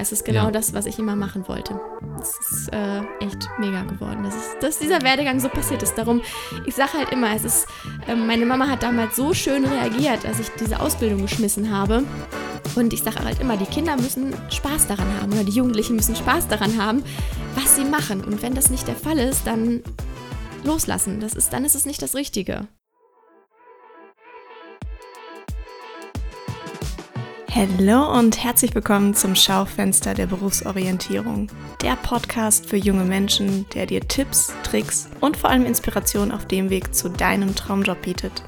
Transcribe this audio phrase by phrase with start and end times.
[0.00, 0.50] Es ist genau Ja.
[0.50, 1.80] das, was ich immer machen wollte.
[2.20, 5.94] Es ist äh, echt mega geworden, dass, es, dass dieser Werdegang so passiert ist.
[5.96, 6.20] Darum,
[6.66, 7.66] ich sage halt immer, es ist,
[8.06, 12.04] ähm, meine Mama hat damals so schön reagiert, als ich diese Ausbildung geschmissen habe.
[12.74, 16.14] Und ich sage halt immer, die Kinder müssen Spaß daran haben oder die Jugendlichen müssen
[16.16, 17.02] Spaß daran haben,
[17.54, 18.24] was sie machen.
[18.24, 19.82] Und wenn das nicht der Fall ist, dann
[20.64, 21.20] loslassen.
[21.20, 22.66] Das ist, dann ist es nicht das Richtige.
[27.58, 31.48] Hallo und herzlich willkommen zum Schaufenster der Berufsorientierung.
[31.82, 36.70] Der Podcast für junge Menschen, der dir Tipps, Tricks und vor allem Inspiration auf dem
[36.70, 38.44] Weg zu deinem Traumjob bietet.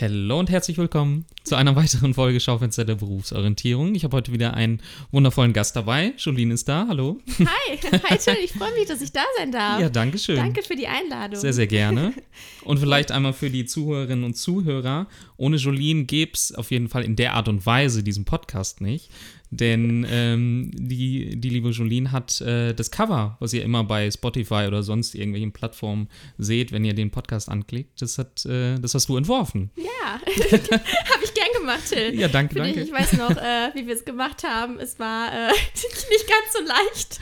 [0.00, 3.94] Hallo und herzlich willkommen zu einer weiteren Folge Schaufenster der Berufsorientierung.
[3.94, 6.14] Ich habe heute wieder einen wundervollen Gast dabei.
[6.16, 7.20] Jolene ist da, hallo.
[7.38, 7.78] Hi,
[8.08, 9.80] hi Jill, ich freue mich, dass ich da sein darf.
[9.80, 10.36] Ja, danke schön.
[10.36, 11.38] Danke für die Einladung.
[11.38, 12.14] Sehr, sehr gerne.
[12.64, 15.08] Und vielleicht einmal für die Zuhörerinnen und Zuhörer.
[15.36, 19.10] Ohne Jolene gäbe es auf jeden Fall in der Art und Weise diesen Podcast nicht.
[19.54, 24.64] Denn ähm, die, die liebe Jolene hat äh, das Cover, was ihr immer bei Spotify
[24.66, 29.10] oder sonst irgendwelchen Plattformen seht, wenn ihr den Podcast anklickt, das, hat, äh, das hast
[29.10, 29.70] du entworfen.
[29.76, 29.82] Ja,
[30.22, 32.18] habe ich gern gemacht, Till.
[32.18, 32.80] Ja, danke, Für danke.
[32.80, 34.78] Dich, ich weiß noch, äh, wie wir es gemacht haben.
[34.78, 35.48] Es war äh,
[36.10, 37.20] nicht ganz so leicht.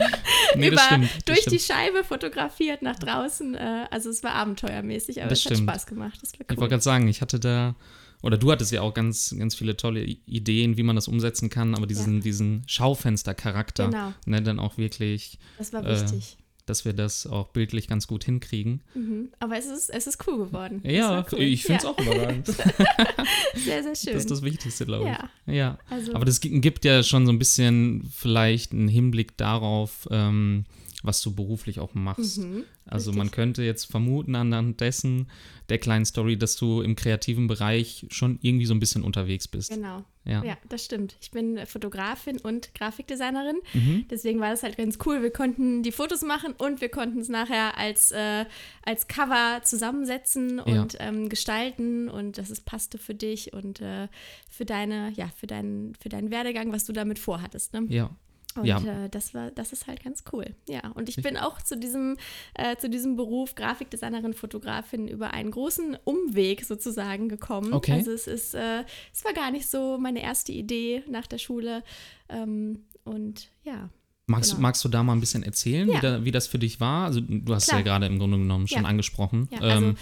[0.54, 1.78] Nee, Über, stimmt, durch die stimmt.
[1.80, 3.56] Scheibe fotografiert nach draußen.
[3.56, 5.68] Äh, also es war abenteuermäßig, aber Das es hat stimmt.
[5.68, 6.20] Spaß gemacht.
[6.22, 6.68] War Ich wollte cool.
[6.68, 7.74] gerade sagen, ich hatte da,
[8.22, 11.74] oder du hattest ja auch ganz, ganz viele tolle Ideen, wie man das umsetzen kann,
[11.74, 14.12] aber diesen, diesen Schaufenstercharakter, Genau.
[14.26, 16.36] ne, dann auch wirklich, Das war äh, wichtig.
[16.66, 18.82] dass wir das auch bildlich ganz gut hinkriegen.
[18.94, 19.30] Mhm.
[19.40, 20.80] Aber es ist, es ist cool geworden.
[20.84, 21.40] Ja, cool.
[21.40, 21.90] ich finde es ja.
[21.90, 22.46] auch überragend.
[23.54, 24.12] Sehr, sehr schön.
[24.14, 25.10] Das ist das Wichtigste, glaube ich.
[25.10, 25.54] Ja.
[25.54, 25.78] Ja.
[25.88, 30.64] Also- Aber das gi- gibt ja schon so ein bisschen vielleicht einen Hinblick darauf, ähm,
[31.02, 32.38] was du beruflich auch machst.
[32.38, 33.18] Mhm, also richtig.
[33.18, 35.28] man könnte jetzt vermuten anhand dessen,
[35.70, 39.70] der kleinen Story, dass du im kreativen Bereich schon irgendwie so ein bisschen unterwegs bist.
[39.70, 40.04] Genau.
[40.24, 40.44] Ja.
[40.44, 41.16] Ja, das stimmt.
[41.20, 43.56] Ich bin Fotografin und Grafikdesignerin.
[43.72, 44.04] Mhm.
[44.10, 45.22] Deswegen war das halt ganz cool.
[45.22, 48.44] Wir konnten die Fotos machen und wir konnten es nachher als, äh,
[48.82, 50.82] als Cover zusammensetzen Ja.
[50.82, 54.08] und ähm, gestalten und dass es passte für dich und äh,
[54.50, 57.72] für deine, ja, für deinen, für deinen Werdegang, was du damit vorhattest.
[57.72, 57.86] Ne?
[57.88, 58.10] Ja.
[58.56, 58.78] Und Ja.
[59.04, 60.54] äh, das war, das ist halt ganz cool.
[60.68, 62.16] Ja, und ich bin auch zu diesem,
[62.54, 67.72] äh, zu diesem Beruf Grafikdesignerin, Fotografin über einen großen Umweg sozusagen gekommen.
[67.72, 67.92] Okay.
[67.92, 71.82] Also es ist, äh, es war gar nicht so meine erste Idee nach der Schule.
[72.28, 73.88] Ähm, und ja.
[74.26, 74.62] Magst, Genau.
[74.62, 75.96] magst du da mal ein bisschen erzählen, Ja.
[75.96, 77.06] wie, da, wie das für dich war?
[77.06, 77.80] Also du hast Klar.
[77.80, 78.88] ja gerade im Grunde genommen schon Ja.
[78.88, 79.48] angesprochen.
[79.52, 79.96] Ja, also ähm,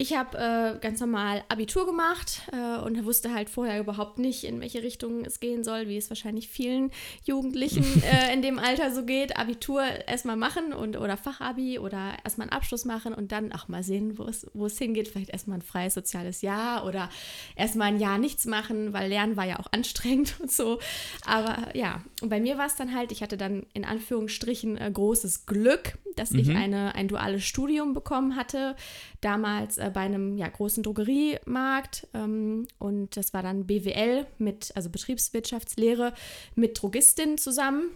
[0.00, 4.60] ich habe äh, ganz normal Abitur gemacht äh, und wusste halt vorher überhaupt nicht, in
[4.60, 6.92] welche Richtung es gehen soll, wie es wahrscheinlich vielen
[7.24, 9.36] Jugendlichen äh, in dem Alter so geht.
[9.36, 13.82] Abitur erstmal machen und oder Fachabi oder erstmal einen Abschluss machen und dann auch mal
[13.82, 14.24] sehen, wo
[14.66, 15.08] es, hingeht.
[15.08, 17.10] Vielleicht erstmal ein freies soziales Jahr oder
[17.56, 20.78] erstmal ein Jahr nichts machen, weil Lernen war ja auch anstrengend und so.
[21.26, 24.90] Aber ja, und bei mir war es dann halt, ich hatte dann in Anführungsstrichen äh,
[24.92, 28.76] großes Glück, dass ich eine, ein duales Studium bekommen hatte.
[29.20, 32.06] Damals äh, bei einem ja, großen Drogeriemarkt.
[32.14, 36.12] Ähm, und das war dann BWL mit, also Betriebswirtschaftslehre
[36.54, 37.90] mit Drogistin zusammen.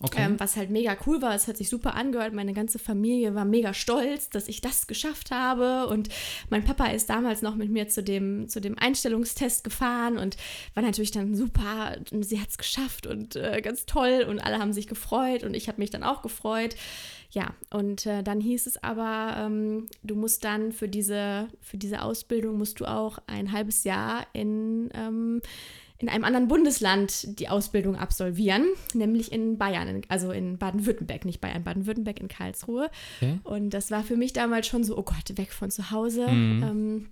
[0.00, 0.22] okay.
[0.24, 1.34] Ähm, was halt mega cool war.
[1.34, 2.32] Es hat sich super angehört.
[2.32, 5.88] Meine ganze Familie war mega stolz, dass ich das geschafft habe.
[5.88, 6.08] Und
[6.50, 10.36] mein Papa ist damals noch mit mir zu dem, zu dem Einstellungstest gefahren und
[10.74, 11.96] war natürlich dann super.
[12.20, 14.24] Sie hat es geschafft und äh, ganz toll.
[14.28, 16.76] Und alle haben sich gefreut und ich habe mich dann auch gefreut.
[17.30, 22.02] Ja, und äh, dann hieß es aber, ähm, du musst dann für diese, für diese
[22.02, 25.42] Ausbildung musst du auch ein halbes Jahr in ähm,
[26.00, 31.64] in einem anderen Bundesland die Ausbildung absolvieren, nämlich in Bayern, also in Baden-Württemberg, nicht Bayern,
[31.64, 32.88] Baden-Württemberg in Karlsruhe.
[33.16, 33.40] Okay.
[33.42, 36.28] Und das war für mich damals schon so, oh Gott, weg von zu Hause.
[36.28, 36.62] Mhm.
[36.62, 37.08] Ähm,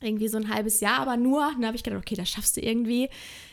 [0.00, 1.40] irgendwie so ein halbes Jahr, aber nur.
[1.54, 3.08] Dann habe ich gedacht, okay, das schaffst du irgendwie.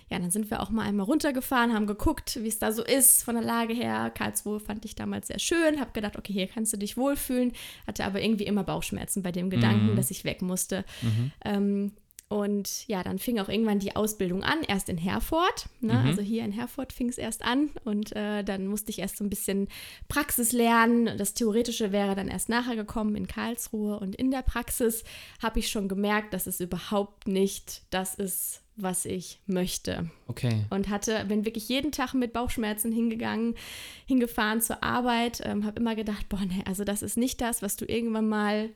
[0.09, 3.23] Ja, dann sind wir auch mal einmal runtergefahren, haben geguckt, wie es da so ist
[3.23, 4.09] von der Lage her.
[4.15, 7.51] Karlsruhe fand ich damals sehr schön, habe gedacht, okay, hier kannst du dich wohlfühlen,
[7.85, 9.95] hatte aber irgendwie immer Bauchschmerzen bei dem Gedanken, Mhm.
[9.97, 10.85] dass ich weg musste.
[11.01, 11.31] Mhm.
[11.43, 11.91] Ähm,
[12.29, 15.67] und ja, dann fing auch irgendwann die Ausbildung an, erst in Herford.
[15.79, 15.93] Ne?
[15.93, 16.07] Mhm.
[16.07, 19.23] Also hier in Herford fing es erst an und äh, dann musste ich erst so
[19.23, 19.69] ein bisschen
[20.09, 21.17] Praxis lernen.
[21.17, 25.05] Das Theoretische wäre dann erst nachher gekommen in Karlsruhe und in der Praxis
[25.41, 30.65] habe ich schon gemerkt, dass es überhaupt nicht das ist, was ich möchte Okay.
[30.69, 33.55] und hatte, bin wirklich jeden Tag mit Bauchschmerzen hingegangen,
[34.05, 37.77] hingefahren zur Arbeit, ähm, habe immer gedacht, boah, nee, also das ist nicht das, was
[37.77, 38.69] du irgendwann mal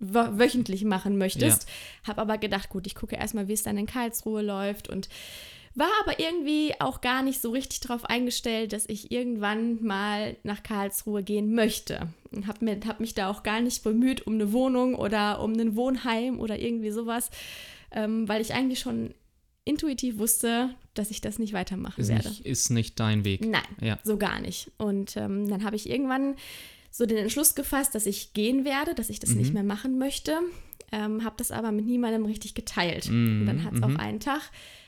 [0.00, 1.68] wöchentlich machen möchtest.
[2.06, 5.08] Habe aber gedacht, gut, ich gucke erstmal, wie es dann in Karlsruhe läuft und
[5.76, 10.62] war aber irgendwie auch gar nicht so richtig darauf eingestellt, dass ich irgendwann mal nach
[10.62, 12.08] Karlsruhe gehen möchte.
[12.46, 16.38] Habe hab mich da auch gar nicht bemüht um eine Wohnung oder um ein Wohnheim
[16.38, 17.30] oder irgendwie sowas,
[17.90, 19.14] ähm, weil ich eigentlich schon
[19.64, 22.28] intuitiv wusste, dass ich das nicht weitermachen Ist werde.
[22.28, 23.44] nicht, ist nicht dein Weg.
[23.44, 23.98] Nein, Ja.
[24.04, 24.70] so gar nicht.
[24.78, 26.36] Und ähm, dann habe ich irgendwann
[26.96, 29.54] so den Entschluss gefasst, dass ich gehen werde, dass ich das nicht Mhm.
[29.54, 30.38] mehr machen möchte.
[30.92, 33.08] Ähm, habe das aber mit niemandem richtig geteilt.
[33.10, 33.84] Mhm, Und dann hat es mhm.
[33.84, 34.42] auf einen Tag,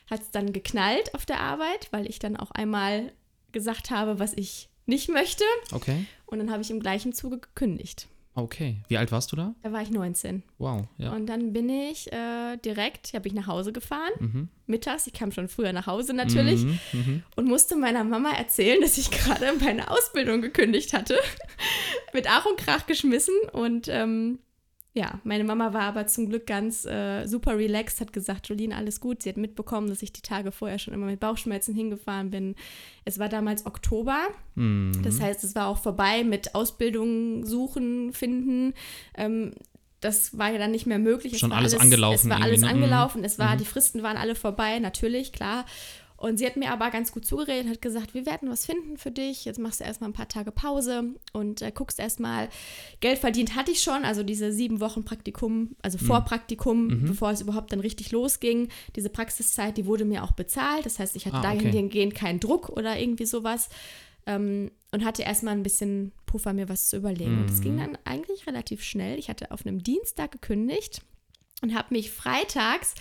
[0.09, 3.11] hat es dann geknallt auf der Arbeit, weil ich dann auch einmal
[3.51, 5.43] gesagt habe, was ich nicht möchte.
[5.73, 6.07] Okay.
[6.27, 8.07] Und dann habe ich im gleichen Zuge gekündigt.
[8.39, 8.83] Okay.
[8.89, 9.55] Wie alt warst du da?
[9.63, 10.43] Da war ich 19.
[10.59, 10.87] Wow.
[10.99, 11.13] Ja.
[11.13, 14.49] Und dann bin ich äh, direkt, habe ich nach Hause gefahren, Mhm.
[14.67, 15.07] mittags.
[15.07, 16.79] Ich kam schon früher nach Hause natürlich Mhm.
[16.93, 17.23] Mhm.
[17.35, 21.19] und musste meiner Mama erzählen, dass ich gerade meine Ausbildung gekündigt hatte.
[22.13, 23.35] Mit Ach und Krach geschmissen.
[23.53, 24.39] Und ähm,
[24.99, 28.99] ja, meine Mama war aber zum Glück ganz äh, super relaxed, hat gesagt, Jolene, alles
[28.99, 29.23] gut.
[29.23, 32.55] Sie hat mitbekommen, dass ich die Tage vorher schon immer mit Bauchschmerzen hingefahren bin.
[33.05, 34.17] Es war damals Oktober.
[34.55, 34.93] Mhm.
[35.03, 38.73] Das heißt, es war auch vorbei mit Ausbildung suchen, finden.
[39.15, 39.53] Ähm,
[40.01, 41.35] das war ja dann nicht mehr möglich.
[41.35, 42.69] Es Schon war alles angelaufen Es war alles ne?
[42.69, 43.23] angelaufen.
[43.23, 43.59] Es war, Mhm.
[43.59, 45.67] die Fristen waren alle vorbei, natürlich, klar.
[46.19, 49.11] Und sie hat mir aber ganz gut zugeredet, hat gesagt, wir werden was finden für
[49.11, 49.45] dich.
[49.45, 52.49] Jetzt machst du erstmal ein paar Tage Pause und äh, guckst erstmal.
[53.01, 56.07] Geld verdient hatte ich schon, also diese sieben Wochen Praktikum, also Mhm.
[56.07, 58.69] Vorpraktikum, bevor es überhaupt dann richtig losging.
[58.97, 60.87] Diese Praxiszeit, die wurde mir auch bezahlt.
[60.87, 61.71] Das heißt, ich hatte Ah, okay.
[61.71, 63.69] dahingehend keinen Druck oder irgendwie sowas.
[64.27, 67.39] Ähm, und hatte erstmal ein bisschen Puffer, mir was zu überlegen.
[67.43, 67.63] Und es Mhm.
[67.63, 69.19] ging dann eigentlich relativ schnell.
[69.19, 71.03] Ich hatte auf einem Dienstag gekündigt
[71.63, 72.95] und habe mich freitags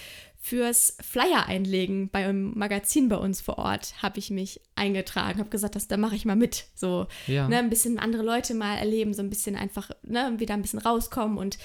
[0.45, 5.75] fürs Flyer einlegen beim Magazin bei uns vor Ort habe ich mich eingetragen, habe gesagt,
[5.75, 7.47] dass da mache ich mal mit, so Ja.
[7.47, 10.79] ne, ein bisschen andere Leute mal erleben, so ein bisschen einfach ne, wieder ein bisschen
[10.79, 11.57] rauskommen und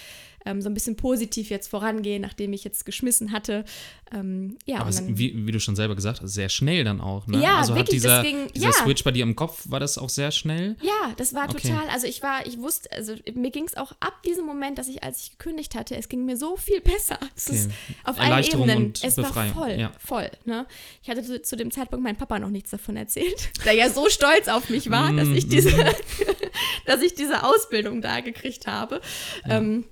[0.47, 3.63] ähm, so ein bisschen positiv jetzt vorangehen, nachdem ich jetzt geschmissen hatte.
[4.11, 6.83] Ähm, ja, Aber und es, dann, wie, wie du schon selber gesagt hast, sehr schnell
[6.83, 7.27] dann auch.
[7.27, 7.43] Ne?
[7.43, 8.73] Ja, also wirklich, dieser, deswegen- dieser ja.
[8.73, 10.77] Switch bei dir im Kopf, war das auch sehr schnell?
[10.81, 11.69] Ja, das war Okay.
[11.69, 14.89] total, also ich war, ich wusste, also mir ging es auch ab diesem Moment, dass
[14.89, 17.19] ich, als ich gekündigt hatte, es ging mir so viel besser.
[17.37, 17.57] Es Okay.
[17.57, 17.71] ist
[18.05, 18.77] auf allen Ebenen.
[18.87, 19.93] und es Befreiung, war voll, ja.
[19.99, 20.31] voll.
[20.47, 20.65] Ne?
[21.03, 24.09] Ich hatte zu, zu dem Zeitpunkt meinem Papa noch nichts davon erzählt, der ja so
[24.09, 25.71] stolz auf mich war, dass Mm, ich diese,
[26.87, 29.01] dass ich diese Ausbildung da gekriegt habe.
[29.49, 29.85] Ähm,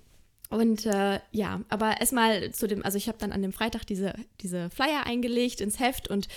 [0.50, 4.14] und äh, ja, aber erstmal zu dem, also ich habe dann an dem Freitag diese,
[4.40, 6.28] diese Flyer eingelegt ins Heft und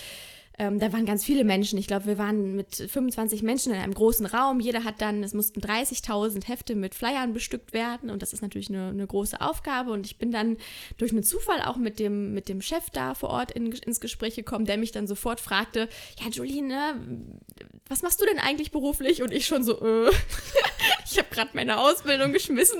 [0.61, 1.79] ähm, da waren ganz viele Menschen.
[1.79, 4.59] Ich glaube, wir waren mit 25 Menschen in einem großen Raum.
[4.59, 8.69] Jeder hat dann, es mussten 30.000 Hefte mit Flyern bestückt werden und das ist natürlich
[8.69, 9.91] eine, eine große Aufgabe.
[9.91, 10.57] Und ich bin dann
[10.99, 14.35] durch einen Zufall auch mit dem, mit dem Chef da vor Ort in, ins Gespräch
[14.35, 17.39] gekommen, der mich dann sofort fragte, ja, Jolene, ne,
[17.87, 19.23] was machst du denn eigentlich beruflich?
[19.23, 20.11] Und ich schon so, äh,
[21.11, 22.79] ich habe gerade meine Ausbildung geschmissen.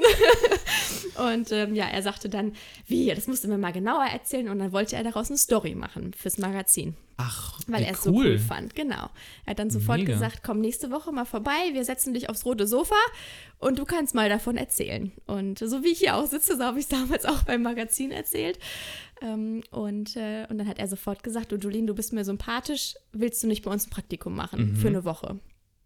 [1.30, 2.54] Und ähm, ja, er sagte dann,
[2.88, 4.50] wie, das musst du mir mal genauer erzählen.
[4.50, 8.12] Und dann wollte er daraus eine Story machen fürs Magazin, Ach, weil er es so
[8.12, 8.76] cool fand.
[8.76, 9.10] Genau.
[9.46, 10.14] Er hat dann sofort Mega.
[10.14, 12.96] gesagt, komm nächste Woche mal vorbei, wir setzen dich aufs rote Sofa
[13.60, 15.12] und du kannst mal davon erzählen.
[15.28, 18.12] Und so wie ich hier auch sitze, so habe ich es damals auch beim Magazin
[18.12, 18.58] erzählt.
[19.22, 22.96] Ähm, und, äh, und dann hat er sofort gesagt, du Jolene, du bist mir sympathisch,
[23.12, 24.76] willst du nicht bei uns ein Praktikum machen Mhm.
[24.78, 25.40] für eine Woche?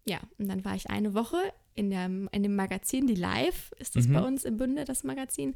[0.08, 1.36] Ja, und dann war ich eine Woche
[1.76, 4.12] in, der, in dem Magazin, die Live ist das Mhm.
[4.14, 5.54] bei uns im Bünde, das Magazin.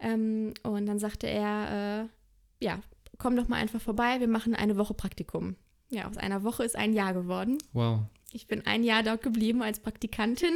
[0.00, 2.08] Ähm, und dann sagte er,
[2.60, 2.80] äh, ja,
[3.18, 5.56] komm doch mal einfach vorbei, wir machen eine Woche Praktikum.
[5.88, 7.58] Ja, aus einer Woche ist ein Jahr geworden.
[7.72, 8.00] Wow.
[8.32, 10.52] Ich bin ein Jahr dort geblieben als Praktikantin.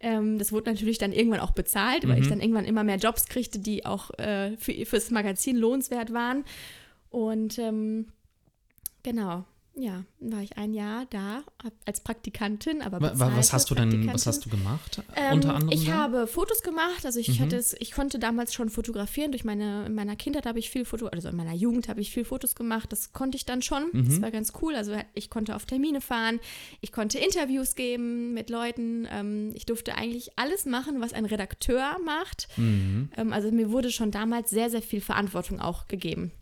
[0.00, 2.30] Ähm, das wurde natürlich dann irgendwann auch bezahlt, weil ich Mhm.
[2.30, 6.44] dann irgendwann immer mehr Jobs kriegte, die auch äh, für, fürs Magazin lohnenswert waren.
[7.10, 8.08] Und ähm,
[9.02, 9.44] genau,
[9.80, 11.42] ja, war ich ein Jahr da
[11.84, 15.02] als Praktikantin, aber Was hast du denn, was hast du gemacht?
[15.14, 15.72] Ähm, unter anderem?
[15.72, 15.92] ich da?
[15.92, 17.44] habe Fotos gemacht, also ich Mhm.
[17.44, 19.30] hatte es, ich konnte damals schon fotografieren.
[19.30, 22.10] Durch meine, in meiner Kindheit habe ich viel Foto, also in meiner Jugend habe ich
[22.10, 22.90] viel Fotos gemacht.
[22.90, 23.84] Das konnte ich dann schon.
[23.92, 24.22] Das Mhm.
[24.22, 24.74] war ganz cool.
[24.74, 26.40] Also ich konnte auf Termine fahren,
[26.80, 29.06] ich konnte Interviews geben mit Leuten.
[29.10, 32.48] Ähm, ich durfte eigentlich alles machen, was ein Redakteur macht.
[32.56, 33.10] Mhm.
[33.16, 36.32] Ähm, also mir wurde schon damals sehr, sehr viel Verantwortung auch gegeben.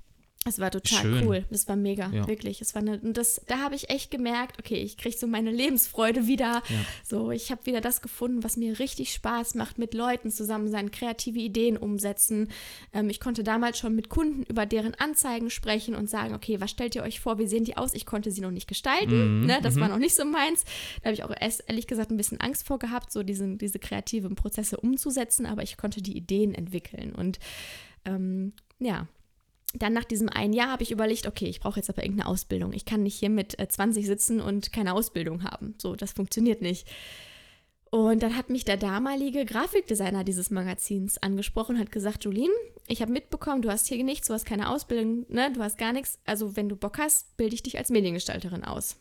[0.46, 1.26] Das war total Schön.
[1.26, 1.44] cool.
[1.50, 2.26] Das war mega, Ja.
[2.26, 2.62] wirklich.
[2.62, 5.50] Es war eine, und das, da habe ich echt gemerkt, okay, ich kriege so meine
[5.50, 6.62] Lebensfreude wieder.
[6.68, 6.84] Ja.
[7.04, 10.90] So, ich habe wieder das gefunden, was mir richtig Spaß macht, mit Leuten zusammen sein,
[10.92, 12.48] kreative Ideen umsetzen.
[12.94, 16.70] Ähm, ich konnte damals schon mit Kunden über deren Anzeigen sprechen und sagen, okay, was
[16.70, 17.92] stellt ihr euch vor, wie sehen die aus?
[17.92, 19.58] Ich konnte sie noch nicht gestalten, Mhm, ne?
[19.62, 19.80] das mhm.
[19.80, 20.64] war noch nicht so meins.
[21.02, 23.80] Da habe ich auch erst ehrlich gesagt ein bisschen Angst vor gehabt, so diesen, diese
[23.80, 27.40] kreativen Prozesse umzusetzen, aber ich konnte die Ideen entwickeln und
[28.04, 29.08] ähm, ja,
[29.74, 32.72] dann nach diesem einen Jahr habe ich überlegt, okay, ich brauche jetzt aber irgendeine Ausbildung.
[32.72, 35.74] Ich kann nicht hier mit äh, 20 sitzen und keine Ausbildung haben.
[35.78, 36.86] So, das funktioniert nicht.
[37.90, 42.50] Und dann hat mich der damalige Grafikdesigner dieses Magazins angesprochen, hat gesagt, Julien,
[42.88, 45.92] ich habe mitbekommen, du hast hier nichts, du hast keine Ausbildung, ne, du hast gar
[45.92, 46.18] nichts.
[46.24, 48.96] Also wenn du Bock hast, bilde ich dich als Mediengestalterin aus.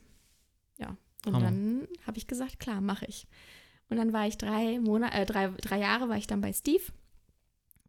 [0.78, 0.96] Ja,
[1.26, 1.46] und Hammer.
[1.46, 3.28] dann habe ich gesagt, klar, mache ich.
[3.90, 6.84] Und dann war ich drei Monate, äh, drei, drei Jahre war ich dann bei Steve.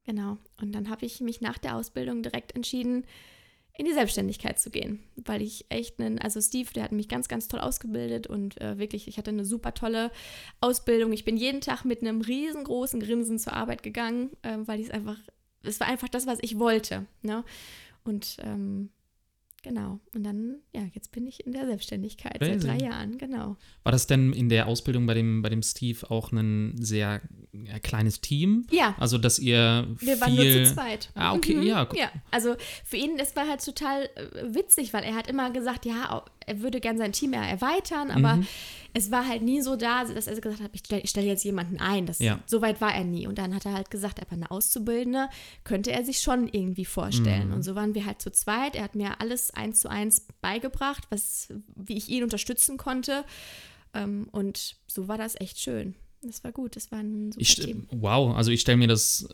[0.06, 0.38] Genau.
[0.60, 3.04] Und dann habe ich mich nach der Ausbildung direkt entschieden,
[3.78, 7.28] in die Selbstständigkeit zu gehen, weil ich echt einen, also Steve, der hat mich ganz,
[7.28, 10.10] ganz toll ausgebildet und äh, wirklich, ich hatte eine super tolle
[10.60, 11.12] Ausbildung.
[11.12, 14.92] Ich bin jeden Tag mit einem riesengroßen Grinsen zur Arbeit gegangen, äh, weil ich es
[14.92, 15.18] einfach,
[15.62, 17.04] es war einfach das, was ich wollte.
[17.20, 17.44] Ne?
[18.02, 18.90] Und ähm,
[19.66, 19.98] Genau.
[20.14, 22.60] Und dann, ja, jetzt bin ich in der Selbstständigkeit Crazy.
[22.60, 23.56] seit drei Jahren, genau.
[23.82, 27.20] War das denn in der Ausbildung bei dem, bei dem Steve auch ein sehr
[27.52, 28.64] ja, kleines Team?
[28.70, 28.94] Ja.
[29.00, 30.20] Also, dass ihr Wir viel...
[30.20, 31.10] waren nur zu zweit.
[31.16, 31.62] Ah, okay, Mhm.
[31.64, 31.88] ja.
[31.96, 32.54] Ja, also
[32.84, 36.60] für ihn, das war halt total äh, witzig, weil er hat immer gesagt, ja, er
[36.62, 38.46] würde gern sein Team ja erweitern, aber Mhm.
[38.94, 41.78] es war halt nie so da, dass er gesagt hat, ich stelle stell jetzt jemanden
[41.78, 42.06] ein.
[42.06, 42.38] Das, Ja.
[42.46, 43.26] So weit war er nie.
[43.26, 45.28] Und dann hat er halt gesagt, aber eine Auszubildende
[45.64, 47.48] könnte er sich schon irgendwie vorstellen.
[47.48, 47.54] Mhm.
[47.54, 48.74] Und so waren wir halt zu zweit.
[48.76, 53.24] Er hat mir alles eins zu eins beigebracht, was, wie ich ihn unterstützen konnte.
[53.94, 55.94] Ähm, und so war das echt schön.
[56.22, 57.86] Das war gut, das war ein super Ich, Team.
[57.90, 59.28] wow, also ich stelle mir das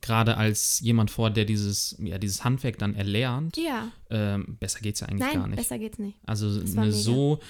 [0.00, 3.56] gerade als jemand vor, der dieses, ja, dieses Handwerk dann erlernt.
[3.56, 5.56] Ja, Ähm, besser geht es ja eigentlich gar nein, nicht.
[5.58, 6.18] besser geht's nicht.
[6.26, 7.40] Also war eine so,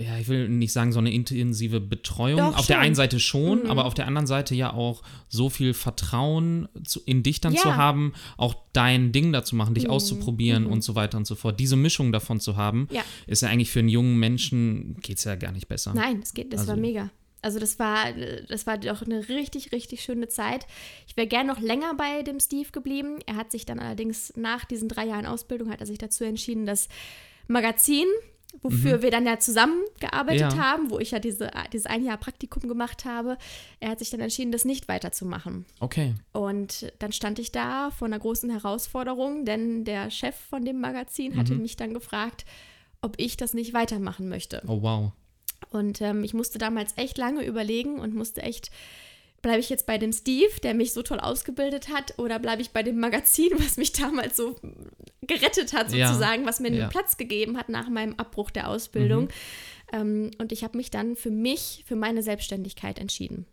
[0.00, 2.38] ja, ich will nicht sagen, so eine intensive Betreuung.
[2.38, 2.82] Doch, auf der schon.
[2.82, 3.70] einen Seite schon, Mhm.
[3.70, 7.60] aber auf der anderen Seite ja auch so viel Vertrauen zu, in dich dann Ja.
[7.60, 9.90] zu haben, auch dein Ding dazu machen, dich Mhm.
[9.90, 10.72] auszuprobieren Mhm.
[10.72, 11.60] und so weiter und so fort.
[11.60, 13.02] Diese Mischung davon zu haben, Ja.
[13.28, 15.94] ist ja eigentlich für einen jungen Menschen, geht es ja gar nicht besser.
[15.94, 17.10] Nein, das geht, das war Also- mega.
[17.44, 18.12] Also das war,
[18.48, 20.66] das war doch eine richtig, richtig schöne Zeit.
[21.06, 23.18] Ich wäre gern noch länger bei dem Steve geblieben.
[23.26, 26.66] Er hat sich dann allerdings nach diesen drei Jahren Ausbildung, hat er sich dazu entschieden,
[26.66, 26.88] das
[27.46, 28.06] Magazin,
[28.62, 30.56] wofür wir dann ja zusammengearbeitet Mhm.
[30.56, 30.64] Ja.
[30.64, 33.36] haben, wo ich ja diese, dieses ein Jahr Praktikum gemacht habe,
[33.80, 35.66] er hat sich dann entschieden, das nicht weiterzumachen.
[35.80, 36.14] Okay.
[36.32, 41.36] Und dann stand ich da vor einer großen Herausforderung, denn der Chef von dem Magazin
[41.36, 41.62] hatte Mhm.
[41.62, 42.44] mich dann gefragt,
[43.02, 44.62] ob ich das nicht weitermachen möchte.
[44.66, 45.12] Oh, wow.
[45.74, 48.70] Und ähm, ich musste damals echt lange überlegen und musste echt,
[49.42, 52.70] bleibe ich jetzt bei dem Steve, der mich so toll ausgebildet hat, oder bleibe ich
[52.70, 54.56] bei dem Magazin, was mich damals so
[55.22, 56.08] gerettet hat, Ja.
[56.08, 56.82] sozusagen, was mir Ja.
[56.82, 59.24] einen Platz gegeben hat nach meinem Abbruch der Ausbildung.
[59.24, 59.28] Mhm.
[59.92, 63.46] Ähm, und ich habe mich dann für mich, für meine Selbstständigkeit entschieden.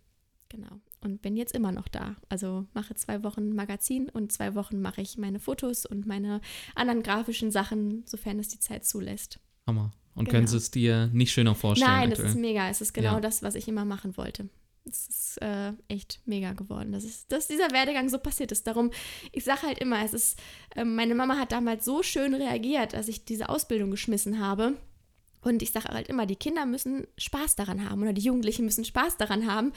[0.48, 0.80] Genau.
[1.00, 2.14] Und bin jetzt immer noch da.
[2.28, 6.40] Also mache zwei Wochen Magazin und zwei Wochen mache ich meine Fotos und meine
[6.76, 9.40] anderen grafischen Sachen, sofern es die Zeit zulässt.
[9.66, 9.90] Hammer.
[10.14, 10.36] Und Genau.
[10.36, 11.90] können Sie es dir nicht schöner vorstellen?
[11.90, 12.34] Nein, das aktuell?
[12.36, 12.68] ist mega.
[12.68, 13.20] Es ist genau Ja.
[13.20, 14.48] das, was ich immer machen wollte.
[14.84, 18.66] Es ist äh, echt mega geworden, dass, es, dass dieser Werdegang so passiert ist.
[18.66, 18.90] Darum,
[19.30, 20.38] ich sage halt immer, es ist,
[20.76, 24.74] ähm, meine Mama hat damals so schön reagiert, als ich diese Ausbildung geschmissen habe.
[25.40, 28.84] Und ich sage halt immer, die Kinder müssen Spaß daran haben oder die Jugendlichen müssen
[28.84, 29.72] Spaß daran haben,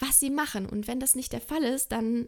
[0.00, 0.66] was sie machen.
[0.66, 2.26] Und wenn das nicht der Fall ist, dann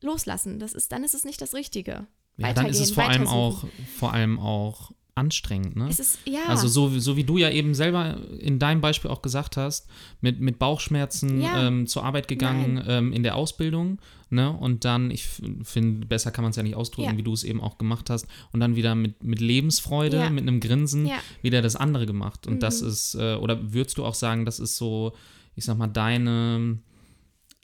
[0.00, 0.58] loslassen.
[0.58, 2.06] Das ist, dann ist es nicht das Richtige.
[2.38, 3.64] Ja, dann ist es vor allem auch,
[3.98, 5.88] vor allem auch anstrengend, ne?
[5.90, 6.40] Es ist, ja.
[6.48, 9.86] Also so, so wie du ja eben selber in deinem Beispiel auch gesagt hast,
[10.20, 11.66] mit, mit Bauchschmerzen Ja.
[11.66, 13.98] ähm, zur Arbeit gegangen ähm, in der Ausbildung,
[14.30, 14.50] ne?
[14.50, 15.26] Und dann, ich
[15.64, 17.16] finde, besser kann man es ja nicht ausdrücken, Ja.
[17.18, 18.26] wie du es eben auch gemacht hast.
[18.52, 20.30] Und dann wieder mit, mit Lebensfreude, Ja.
[20.30, 21.10] mit einem Grinsen,
[21.42, 22.46] wieder das andere gemacht.
[22.46, 22.88] Und das Mhm.
[22.88, 25.12] ist, äh, oder würdest du auch sagen, das ist so,
[25.56, 26.78] ich sag mal, deine,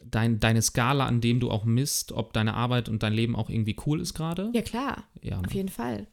[0.04, 3.48] dein, deine Skala, an dem du auch misst, ob deine Arbeit und dein Leben auch
[3.48, 4.50] irgendwie cool ist gerade?
[4.54, 5.04] ja, klar.
[5.22, 5.38] Ja.
[5.40, 6.06] Auf jeden Fall.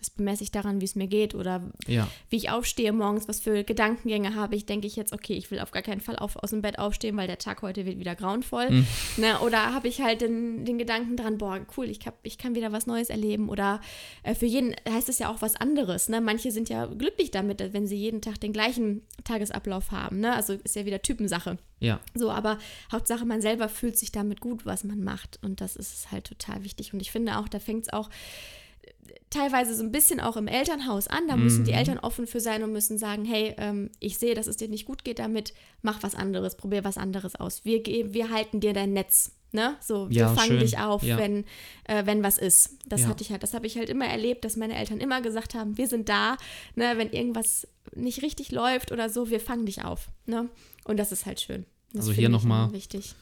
[0.00, 2.08] Das bemesse ich daran, wie es mir geht oder ja.
[2.30, 5.60] wie ich aufstehe morgens, was für Gedankengänge habe ich, denke ich jetzt, okay, ich will
[5.60, 8.14] auf gar keinen Fall auf, aus dem Bett aufstehen, weil der Tag heute wird wieder
[8.14, 8.70] grauenvoll.
[8.70, 8.86] Mhm.
[9.18, 9.38] Ne?
[9.40, 12.72] Oder habe ich halt den, den Gedanken dran, boah, cool, ich, hab, ich kann wieder
[12.72, 13.48] was Neues erleben.
[13.50, 13.80] Oder
[14.22, 16.08] äh, für jeden heißt es ja auch was anderes.
[16.08, 16.22] Ne?
[16.22, 20.20] Manche sind ja glücklich damit, wenn sie jeden Tag den gleichen Tagesablauf haben.
[20.20, 20.34] Ne?
[20.34, 21.58] Also ist ja wieder Typensache.
[21.80, 22.00] Ja.
[22.14, 22.58] So, aber
[22.92, 25.38] Hauptsache, man selber fühlt sich damit gut, was man macht.
[25.42, 26.92] Und das ist halt total wichtig.
[26.94, 28.10] Und ich finde auch, da fängt es auch
[29.30, 31.28] teilweise so ein bisschen auch im Elternhaus an.
[31.28, 31.78] Da müssen die Mhm.
[31.78, 34.86] Eltern offen für sein und müssen sagen, hey, ähm, ich sehe, dass es dir nicht
[34.86, 37.64] gut geht damit, mach was anderes, probier was anderes aus.
[37.64, 39.32] Wir, wir halten dir dein Netz.
[39.52, 39.76] Ne?
[39.80, 40.60] So, wir Ja, fangen schön.
[40.60, 41.18] dich auf, Ja.
[41.18, 41.44] wenn,
[41.84, 42.78] äh, wenn was ist.
[42.86, 43.08] Das Ja.
[43.08, 45.76] hatte ich halt, das habe ich halt immer erlebt, dass meine Eltern immer gesagt haben,
[45.76, 46.36] wir sind da,
[46.76, 50.08] ne, wenn irgendwas nicht richtig läuft oder so, wir fangen dich auf.
[50.26, 50.48] Ne?
[50.84, 51.66] Und das ist halt schön.
[51.92, 53.14] Das Also hier ich noch mal immer wichtig.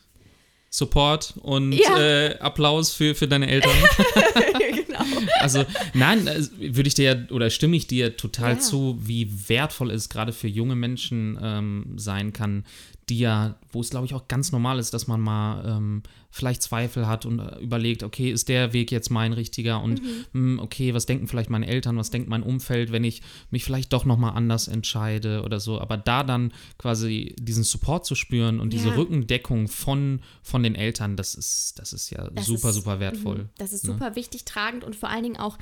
[0.71, 1.99] Support und Ja.
[1.99, 3.73] äh, Applaus für, für deine Eltern.
[4.87, 5.01] genau.
[5.41, 6.43] Also, nein, äh,
[6.75, 8.59] würde ich dir oder stimme ich dir total Ja.
[8.59, 12.65] zu, wie wertvoll es gerade für junge Menschen ähm, sein kann,
[13.09, 16.63] die ja, wo es glaube ich auch ganz normal ist, dass man mal ähm, vielleicht
[16.63, 20.01] Zweifel hat und äh, überlegt, okay, ist der Weg jetzt mein richtiger und
[20.33, 23.93] mh, okay, was denken vielleicht meine Eltern, was denkt mein Umfeld, wenn ich mich vielleicht
[23.95, 25.81] doch nochmal anders entscheide oder so.
[25.81, 28.95] Aber da dann quasi diesen Support zu spüren und diese Ja.
[28.97, 33.39] Rückendeckung von, von den Eltern, das ist, das ist ja Das super, ist- super wertvoll.
[33.39, 33.49] Mhm.
[33.57, 33.93] Das ist ne?
[33.93, 35.57] super wichtig, tragend und vor allen Dingen auch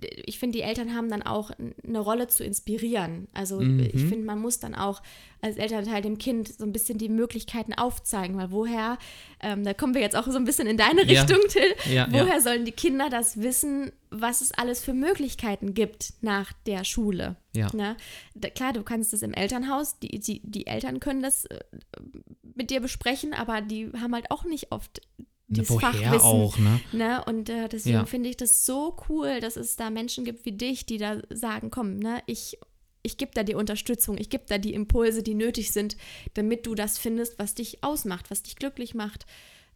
[0.00, 1.50] ich finde, die Eltern haben dann auch
[1.86, 3.28] eine Rolle zu inspirieren.
[3.32, 3.80] Also Mhm.
[3.80, 5.02] ich finde, man muss dann auch
[5.40, 8.98] als Elternteil dem Kind so ein bisschen die Möglichkeiten aufzeigen, weil woher,
[9.40, 11.22] ähm, da kommen wir jetzt auch so ein bisschen in deine Ja.
[11.22, 12.40] Richtung, Till, Ja, woher ja.
[12.40, 17.36] sollen die Kinder das wissen, was es alles für Möglichkeiten gibt nach der Schule?
[17.54, 17.68] Ja.
[17.74, 17.96] Ne?
[18.34, 21.60] Da, klar, du kannst das im Elternhaus, die, die, die Eltern können das äh,
[22.54, 25.00] mit dir besprechen, aber die haben halt auch nicht oft
[25.48, 26.20] dieses Woher Fachwissen.
[26.20, 26.80] auch, ne?
[26.92, 27.24] Ne?
[27.24, 28.06] Und äh, deswegen Ja.
[28.06, 31.70] finde ich das so cool, dass es da Menschen gibt wie dich, die da sagen,
[31.70, 32.58] komm, ne, ich,
[33.02, 35.96] ich gebe da die Unterstützung, ich gebe da die Impulse, die nötig sind,
[36.34, 39.26] damit du das findest, was dich ausmacht, was dich glücklich macht.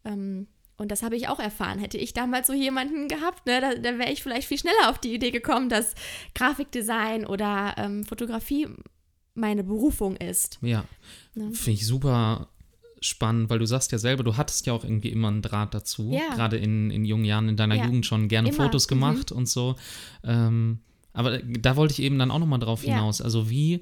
[0.03, 0.47] Ähm,
[0.77, 1.79] und das habe ich auch erfahren.
[1.79, 4.99] Hätte ich damals so jemanden gehabt, ne, da, da wäre ich vielleicht viel schneller auf
[4.99, 5.93] die Idee gekommen, dass
[6.35, 8.67] Grafikdesign oder ähm, Fotografie
[9.35, 10.59] meine Berufung ist.
[10.61, 10.83] Ja.
[11.35, 11.53] Ne?
[11.53, 12.49] Finde ich super
[13.01, 16.11] spannend, weil du sagst ja selber, du hattest ja auch irgendwie immer einen Draht dazu.
[16.13, 16.35] Ja.
[16.35, 17.85] Gerade in, in jungen Jahren in deiner Ja.
[17.85, 18.63] Jugend schon gerne Immer.
[18.65, 19.75] Fotos gemacht und so.
[20.23, 20.79] Ähm,
[21.13, 22.93] aber da wollte ich eben dann auch nochmal drauf Ja.
[22.93, 23.19] hinaus.
[23.21, 23.81] Also wie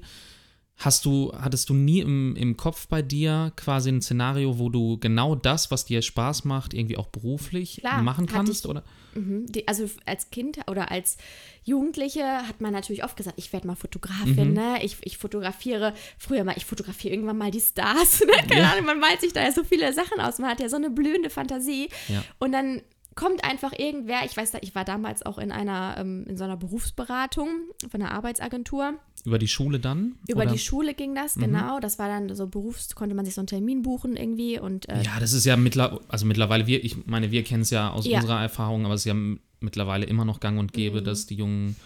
[0.82, 4.98] hast du, hattest du nie im, im Kopf bei dir quasi ein Szenario, wo du
[4.98, 8.64] genau das, was dir Spaß macht, irgendwie auch beruflich Klar, machen kannst?
[8.64, 8.70] ich.
[8.70, 8.82] Oder?
[9.14, 9.44] Mhm.
[9.46, 11.18] Die, also als Kind oder als
[11.64, 14.54] Jugendliche hat man natürlich oft gesagt, ich werde mal Fotografin, Mhm.
[14.54, 14.82] ne?
[14.84, 18.32] Ich, ich fotografiere, früher mal, ich fotografiere irgendwann mal die Stars, ne?
[18.48, 18.72] Keine Ja.
[18.72, 20.90] Ahnung, man malt sich da ja so viele Sachen aus, man hat ja so eine
[20.90, 21.88] blühende Fantasie.
[22.08, 22.22] Ja.
[22.38, 22.80] Und dann
[23.16, 26.44] kommt einfach irgendwer, ich weiß, da, ich war damals auch in einer, ähm, in so
[26.44, 27.48] einer Berufsberatung
[27.90, 28.94] von einer Arbeitsagentur.
[29.24, 30.16] Über die Schule dann?
[30.28, 30.52] Über oder?
[30.52, 31.40] die Schule ging das, Mhm.
[31.42, 31.80] genau.
[31.80, 35.02] Das war dann so Berufs, konnte man sich so einen Termin buchen irgendwie und äh,
[35.02, 38.06] Ja, das ist ja mittlerweile, also mittlerweile, wir, ich meine, wir kennen es ja aus
[38.06, 38.18] Ja.
[38.18, 38.22] Mhm.
[38.24, 39.14] unserer Erfahrung, aber es ist ja
[39.60, 41.76] mittlerweile immer noch gang und gäbe, dass die jungen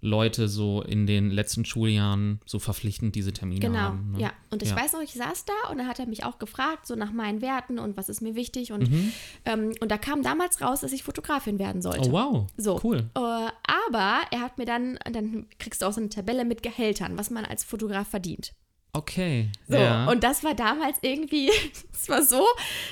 [0.00, 4.12] Leute so in den letzten Schuljahren so verpflichtend diese Termine Genau, haben.
[4.12, 4.20] Ne?
[4.20, 4.32] ja.
[4.50, 4.76] Und ich Ja.
[4.76, 7.40] weiß noch, ich saß da und dann hat er mich auch gefragt, so nach meinen
[7.42, 8.70] Werten und was ist mir wichtig.
[8.70, 9.12] Und, Mhm.
[9.44, 12.10] ähm, und da kam damals raus, dass ich Fotografin werden sollte.
[12.10, 12.46] Oh, wow.
[12.56, 12.80] So.
[12.84, 13.10] Cool.
[13.16, 17.18] Äh, aber er hat mir dann, dann kriegst du auch so eine Tabelle mit Gehältern,
[17.18, 18.52] was man als Fotograf verdient.
[18.92, 19.50] Okay.
[19.68, 20.08] So, ja.
[20.10, 21.50] und das war damals irgendwie,
[21.92, 22.44] es war so,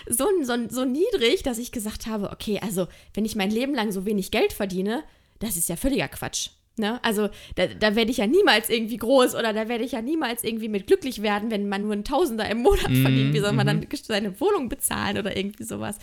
[0.08, 3.92] so, so, so niedrig, dass ich gesagt habe, okay, also wenn ich mein Leben lang
[3.92, 5.04] so wenig Geld verdiene,
[5.38, 6.50] das ist ja völliger Quatsch.
[6.78, 7.02] Ne?
[7.02, 10.44] Also da, da werde ich ja niemals irgendwie groß oder da werde ich ja niemals
[10.44, 13.34] irgendwie mit glücklich werden, wenn man nur einen Tausender im Monat Mhm, verdient.
[13.34, 15.96] Wie soll man dann seine Wohnung bezahlen oder irgendwie sowas?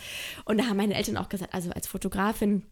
[0.44, 2.64] Und da haben meine Eltern auch gesagt, also als Fotografin,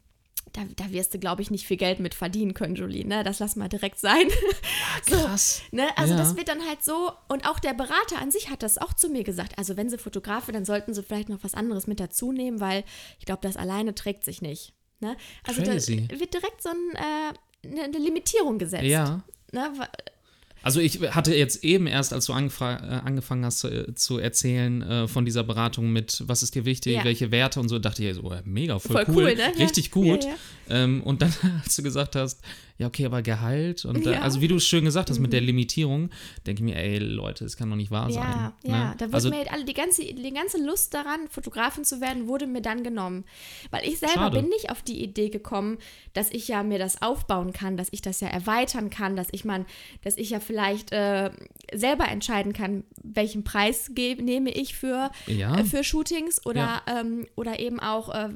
[0.52, 3.06] da, da wirst du, glaube ich, nicht viel Geld mit verdienen können, Julie.
[3.06, 3.22] Ne?
[3.22, 4.26] Das lass mal direkt sein.
[5.08, 5.62] so, Krass.
[5.70, 5.86] Ne?
[5.96, 6.18] Also Ja.
[6.18, 9.08] das wird dann halt so, und auch der Berater an sich hat das auch zu
[9.10, 9.56] mir gesagt.
[9.58, 12.82] Also wenn sie Fotografe, dann sollten sie vielleicht noch was anderes mit dazu nehmen, weil
[13.20, 14.72] ich glaube, das alleine trägt sich nicht.
[14.98, 15.16] Ne?
[15.46, 16.08] Also Crazy.
[16.08, 18.84] da wird direkt so ein, äh, eine, eine Limitierung gesetzt.
[18.84, 19.22] Ja.
[19.52, 19.72] Ne?
[20.62, 25.08] Also ich hatte jetzt eben erst, als du äh, angefangen hast zu, zu erzählen äh,
[25.08, 27.04] von dieser Beratung mit, was ist dir wichtig, Ja.
[27.04, 29.52] welche Werte und so, dachte ich, so, oh, mega, voll, Voll cool, cool, ne?
[29.58, 30.24] Richtig gut.
[30.24, 30.84] Ja, ja.
[30.84, 31.32] Ähm, und dann,
[31.64, 32.40] als du gesagt hast,
[32.78, 34.16] ja, okay, aber Gehalt und äh.
[34.16, 34.22] Mhm.
[34.22, 36.10] also wie du es schön gesagt hast mit der Limitierung,
[36.46, 38.22] denke ich mir, ey, Leute, das kann doch nicht wahr sein.
[38.22, 38.94] Ja, ja, ne?
[38.98, 42.46] da wurde also, mir alle, die, ganze, die ganze Lust daran, Fotografin zu werden, wurde
[42.46, 43.24] mir dann genommen.
[43.70, 44.40] Weil ich selber Schade.
[44.40, 45.78] bin nicht auf die Idee gekommen,
[46.12, 49.44] dass ich ja mir das aufbauen kann, dass ich das ja erweitern kann, dass ich
[49.44, 49.66] man,
[50.02, 50.51] dass ich ja vielleicht
[50.92, 51.30] äh,
[51.74, 55.56] selber entscheiden kann, welchen Preis nehme ich für, Ja.
[55.58, 58.28] äh, für Shootings oder, ähm, oder eben auch, äh,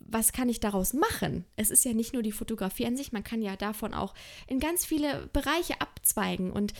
[0.00, 1.44] was kann ich daraus machen?
[1.56, 4.14] Es ist ja nicht nur die Fotografie an sich, man kann ja davon auch
[4.46, 6.72] in ganz viele Bereiche abzweigen und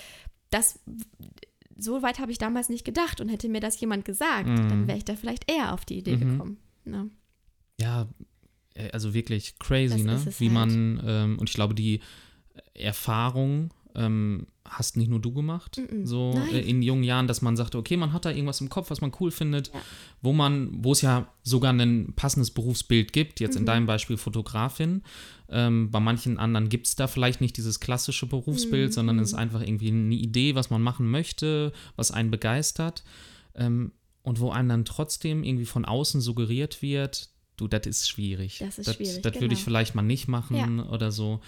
[0.50, 0.80] das
[1.76, 4.68] so weit habe ich damals nicht gedacht und hätte mir das jemand gesagt, Mhm.
[4.68, 6.58] dann wäre ich da vielleicht eher auf die Idee gekommen.
[6.84, 7.08] Ne?
[7.80, 8.06] Ja,
[8.74, 10.32] äh, also wirklich crazy, Das ne?
[10.38, 10.54] Wie halt.
[10.54, 12.00] man, ähm, und ich glaube, die
[12.74, 16.06] Erfahrung ähm, hast nicht nur du gemacht, Mm-mm.
[16.06, 16.48] so Nein.
[16.54, 19.00] äh, in jungen Jahren, dass man sagte, okay, man hat da irgendwas im Kopf, was
[19.00, 19.80] man cool findet, Ja.
[20.22, 23.60] wo man, wo es ja sogar ein passendes Berufsbild gibt, jetzt Mhm.
[23.60, 25.02] in deinem Beispiel Fotografin.
[25.48, 28.92] Ähm, bei manchen anderen gibt es da vielleicht nicht dieses klassische Berufsbild, Mhm.
[28.92, 33.02] sondern es ist einfach irgendwie eine Idee, was man machen möchte, was einen begeistert.
[33.54, 38.58] Ähm, und wo einem dann trotzdem irgendwie von außen suggeriert wird, du, das ist schwierig.
[38.60, 39.64] Das ist Das, schwierig, das würde ich genau.
[39.64, 41.40] vielleicht mal nicht machen oder so.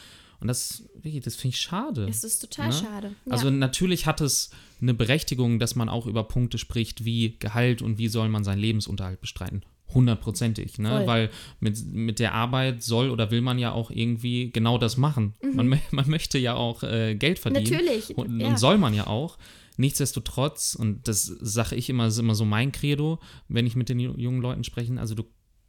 [0.43, 0.83] Und das,
[1.25, 2.07] das finde ich schade.
[2.11, 2.73] Es ist total Ne?
[2.75, 3.13] schade.
[3.27, 3.33] Ja.
[3.33, 4.51] Also natürlich hat es
[4.81, 8.59] eine Berechtigung, dass man auch über Punkte spricht, wie Gehalt und wie soll man seinen
[8.59, 9.63] Lebensunterhalt bestreiten.
[9.95, 10.89] Hundertprozentig, ne?
[10.91, 11.07] Voll.
[11.07, 15.35] Weil mit, mit der Arbeit soll oder will man ja auch irgendwie genau das machen.
[15.55, 17.67] Man, mö- man möchte ja auch äh, Geld verdienen.
[17.67, 17.73] Mhm.
[17.73, 18.49] Natürlich, Und, ja.
[18.49, 19.39] und soll man ja auch.
[19.77, 23.99] Nichtsdestotrotz, und das sage ich immer, ist immer so mein Credo, wenn ich mit den
[24.01, 25.25] ju- jungen Leuten spreche, also du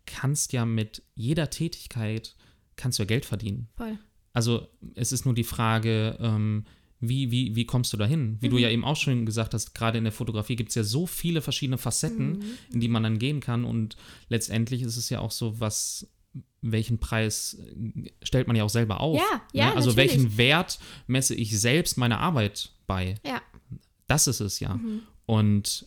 [0.06, 2.36] kannst ja mit jeder Tätigkeit,
[2.76, 3.68] kannst du ja Geld verdienen.
[3.76, 3.98] Voll.
[4.34, 6.65] Also es ist nur die Frage, ähm,
[7.00, 8.38] wie, wie, wie kommst du dahin?
[8.39, 10.84] Wie du ja eben auch schon gesagt hast, gerade in der Fotografie gibt es ja
[10.84, 13.65] so viele verschiedene Facetten, in die man dann gehen kann.
[13.65, 13.98] Und
[14.30, 16.08] letztendlich ist es ja auch so, was
[16.62, 19.17] welchen Preis äh, stellt man ja auch selber auf.
[19.17, 19.76] Ja, ja, ne?
[19.76, 20.12] Also natürlich.
[20.12, 23.15] welchen Wert messe ich selbst meiner Arbeit bei?
[23.26, 23.41] Ja.
[24.08, 24.76] Das ist es ja.
[24.76, 25.02] Mhm.
[25.26, 25.86] Und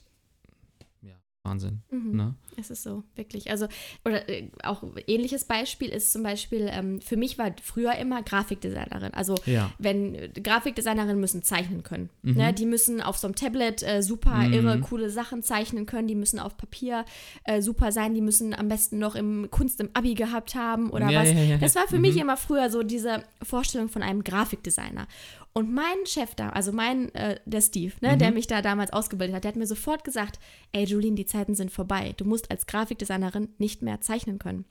[1.02, 1.82] ja, Wahnsinn.
[1.90, 2.16] Mhm.
[2.16, 2.35] Ne?
[2.59, 3.51] Es ist so, wirklich.
[3.51, 3.66] Also,
[4.05, 9.12] oder äh, auch ähnliches Beispiel ist zum Beispiel, ähm, für mich war früher immer Grafikdesignerin.
[9.14, 9.71] Also, Ja.
[9.79, 12.09] wenn äh, Grafikdesignerinnen müssen zeichnen können.
[12.23, 12.35] Mhm.
[12.35, 12.53] Ne?
[12.53, 14.53] Die müssen auf so einem Tablet äh, super Mhm.
[14.53, 16.09] irre, coole Sachen zeichnen können.
[16.09, 17.05] Die müssen auf Papier
[17.45, 18.14] äh, super sein.
[18.14, 21.33] Die müssen am besten noch im Kunst im Abi gehabt haben oder Ja, was.
[21.33, 21.59] ja.
[21.59, 22.03] Das war für Mhm.
[22.03, 25.07] mich immer früher so diese Vorstellung von einem Grafikdesigner.
[25.53, 28.19] Und mein Chef da, also mein, äh, der Steve, ne, Mhm.
[28.19, 30.38] der mich da damals ausgebildet hat, der hat mir sofort gesagt,
[30.73, 32.12] ey Julien, die Zeiten sind vorbei.
[32.19, 34.64] Du musst als Grafikdesignerin nicht mehr zeichnen können.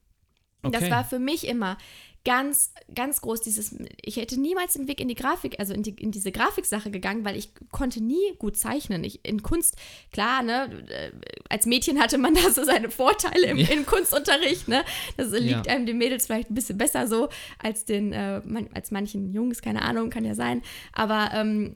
[0.64, 0.92] Und Das Okay.
[0.92, 1.78] war für mich immer
[2.24, 5.92] ganz, ganz groß dieses, ich hätte niemals den Weg in die Grafik, also in, die,
[5.92, 9.04] in diese Grafiksache gegangen, weil ich konnte nie gut zeichnen.
[9.04, 9.76] Ich, in Kunst,
[10.12, 11.12] klar, ne, äh,
[11.50, 13.68] als Mädchen hatte man da so seine Vorteile im, Ja.
[13.68, 14.84] im Kunstunterricht, ne.
[15.18, 15.74] Das liegt Ja.
[15.74, 19.62] einem den Mädels vielleicht ein bisschen besser so als den, äh, man, als manchen Jungs,
[19.62, 20.64] keine Ahnung, kann ja sein.
[20.94, 21.76] Aber ähm,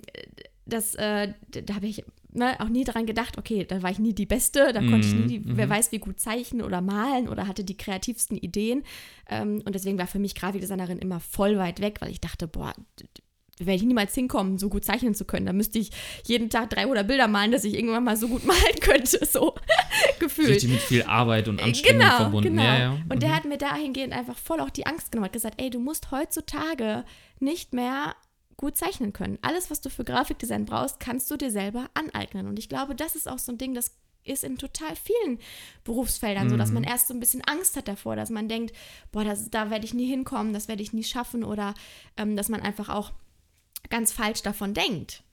[0.65, 2.03] das, äh, da habe ich
[2.39, 5.13] ne, auch nie daran gedacht, okay, da war ich nie die Beste, da konnte ich
[5.13, 5.69] nie, die, Mhm, wer mhm.
[5.69, 8.82] weiß, wie gut zeichnen oder malen oder hatte die kreativsten Ideen.
[9.30, 12.73] Ähm, und deswegen war für mich Grafikdesignerin immer voll weit weg, weil ich dachte, boah,
[12.99, 13.21] d- d-
[13.62, 15.45] werde ich niemals hinkommen, so gut zeichnen zu können.
[15.45, 15.91] Da müsste ich
[16.25, 19.54] jeden Tag 300 Bilder malen, dass ich irgendwann mal so gut malen könnte, so
[20.19, 20.47] gefühlt.
[20.49, 22.52] Richtig mit viel Arbeit und Anstrengung Genau, verbunden.
[22.56, 22.63] genau.
[22.63, 22.97] Ja, ja.
[23.10, 23.34] Und der Mhm.
[23.34, 27.04] hat mir dahingehend einfach voll auch die Angst genommen, hat gesagt, ey, du musst heutzutage
[27.41, 28.15] nicht mehr
[28.60, 29.39] gut zeichnen können.
[29.41, 32.45] Alles, was du für Grafikdesign brauchst, kannst du dir selber aneignen.
[32.45, 33.95] Und ich glaube, das ist auch so ein Ding, das
[34.26, 35.39] ist in total vielen
[35.86, 36.76] Berufsfeldern so, dass Mhm.
[36.76, 38.76] man erst so ein bisschen Angst hat davor, dass man denkt,
[39.13, 41.74] boah, das, da werde ich nie hinkommen, das werde ich nie schaffen oder
[42.17, 43.13] ähm, dass man einfach auch
[43.89, 45.24] ganz falsch davon denkt.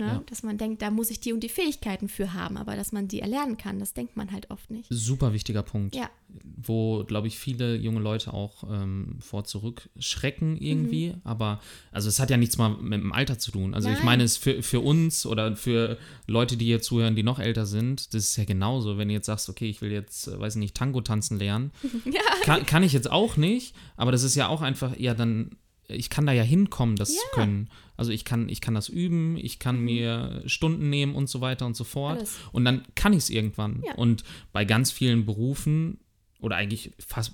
[0.00, 0.06] Ne?
[0.06, 0.22] Ja.
[0.26, 3.06] Dass man denkt, da muss ich die und die Fähigkeiten für haben, aber dass man
[3.06, 4.86] die erlernen kann, das denkt man halt oft nicht.
[4.90, 5.94] Super wichtiger Punkt.
[5.94, 6.08] Ja.
[6.56, 11.14] Wo, glaube ich, viele junge Leute auch ähm, vor zurückschrecken irgendwie.
[11.24, 11.60] Aber,
[11.92, 13.74] also es hat ja nichts mal mit dem Alter zu tun.
[13.74, 13.98] Also ich Mhm.
[13.98, 14.06] Nein.
[14.06, 18.14] meine, es für, für uns oder für Leute, die hier zuhören, die noch älter sind,
[18.14, 18.96] das ist ja genauso.
[18.96, 21.72] Wenn du jetzt sagst, okay, ich will jetzt, äh, weiß nicht, Tango tanzen lernen,
[22.06, 25.50] Ja, kann, kann ich jetzt auch nicht, aber das ist ja auch einfach, ja, dann,
[25.92, 27.68] ich kann da ja hinkommen, das zu können.
[27.96, 31.66] Also ich kann, ich kann das üben, ich kann mir Stunden nehmen und so weiter
[31.66, 32.14] und so fort.
[32.14, 32.18] Mhm.
[32.20, 32.38] Alles.
[32.52, 33.82] Und dann kann ich es irgendwann.
[33.86, 33.94] Ja.
[33.94, 35.98] Und bei ganz vielen Berufen
[36.40, 37.32] oder eigentlich fast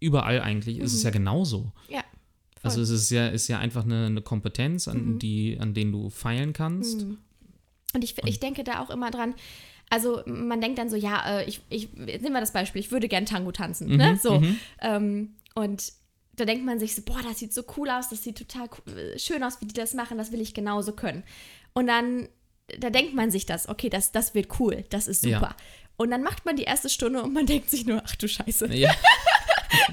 [0.00, 1.72] überall eigentlich ist es ja genauso.
[1.88, 2.02] ja.
[2.62, 5.18] Also es ist ja, ist ja einfach eine, eine Kompetenz, an, Mhm.
[5.20, 7.02] die, an denen du feilen kannst.
[7.02, 7.18] Mhm.
[7.94, 9.34] Und ich, ich denke da auch immer dran,
[9.88, 13.06] also man denkt dann so, ja, äh, ich, ich nehmen wir das Beispiel, ich würde
[13.06, 14.18] gern Tango tanzen, Mhm, ne?
[14.20, 14.40] So.
[14.40, 14.56] mhm.
[14.80, 15.92] Ähm, und
[16.36, 18.98] da denkt man sich so, boah, das sieht so cool aus, das sieht total cool,
[18.98, 21.24] äh, schön aus, wie die das machen, das will ich genauso können.
[21.72, 22.28] Und dann,
[22.78, 25.38] da denkt man sich das, okay, das, das wird cool, das ist Ja.
[25.40, 25.56] super.
[25.98, 28.66] Und dann macht man die erste Stunde und man denkt sich nur, ach du Scheiße.
[28.74, 28.94] Ja,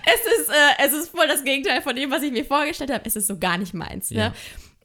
[0.05, 3.05] Es ist, äh, es ist voll das Gegenteil von dem, was ich mir vorgestellt habe.
[3.05, 4.09] Es ist so gar nicht meins.
[4.09, 4.29] Ja.
[4.29, 4.35] Ne?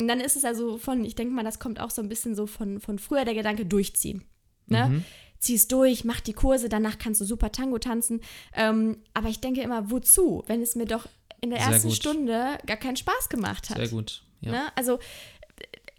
[0.01, 2.35] Und dann ist es also von, ich denke mal, das kommt auch so ein bisschen
[2.35, 4.25] so von, von früher der Gedanke, durchziehen.
[4.67, 4.87] Ne?
[4.89, 5.05] Mhm.
[5.41, 8.21] Zieh es durch, mach die Kurse, danach kannst du super Tango tanzen.
[8.55, 11.07] Ähm, aber ich denke immer, wozu, wenn es mir doch
[11.41, 11.97] in der Sehr ersten gut.
[11.97, 13.77] Stunde gar keinen Spaß gemacht hat.
[13.77, 14.23] sehr gut.
[14.41, 14.53] Ja.
[14.53, 14.61] Ne?
[14.77, 14.99] Also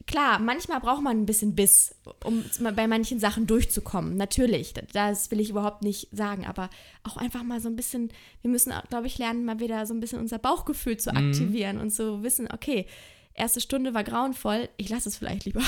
[0.08, 2.44] klar, manchmal braucht man ein bisschen Biss, um
[2.76, 4.16] bei manchen Sachen durchzukommen.
[4.18, 6.70] Natürlich, das will ich überhaupt nicht sagen, aber
[7.04, 10.00] auch einfach mal so ein bisschen, wir müssen, glaube ich, lernen, mal wieder so ein
[10.00, 11.18] bisschen unser Bauchgefühl zu Mhm.
[11.18, 12.88] aktivieren und so wissen, okay,
[13.36, 15.62] erste Stunde war grauenvoll, ich lasse es vielleicht lieber.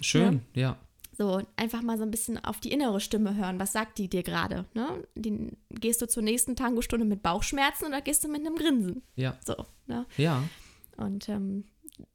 [0.00, 0.78] Schön, ja.
[1.18, 3.58] So, einfach mal so ein bisschen auf die innere Stimme hören.
[3.58, 4.66] Was sagt die dir gerade?
[4.74, 5.04] Ne?
[5.16, 9.02] Die- Gehst du zur nächsten Tango-Stunde mit Bauchschmerzen oder gehst du mit einem Grinsen?
[9.16, 10.06] Ja, So, ne?
[10.16, 10.44] ja.
[10.96, 11.64] Und ähm,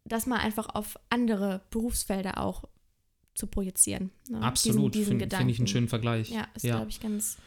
[0.05, 2.63] das mal einfach auf andere Berufsfelder auch
[3.35, 4.11] zu projizieren.
[4.29, 4.41] Ne?
[4.41, 4.95] Absolut.
[4.95, 6.29] Finde find ich einen schönen Vergleich.
[6.29, 6.75] Ja, ist, ja.
[6.77, 7.37] glaube ich, ganz,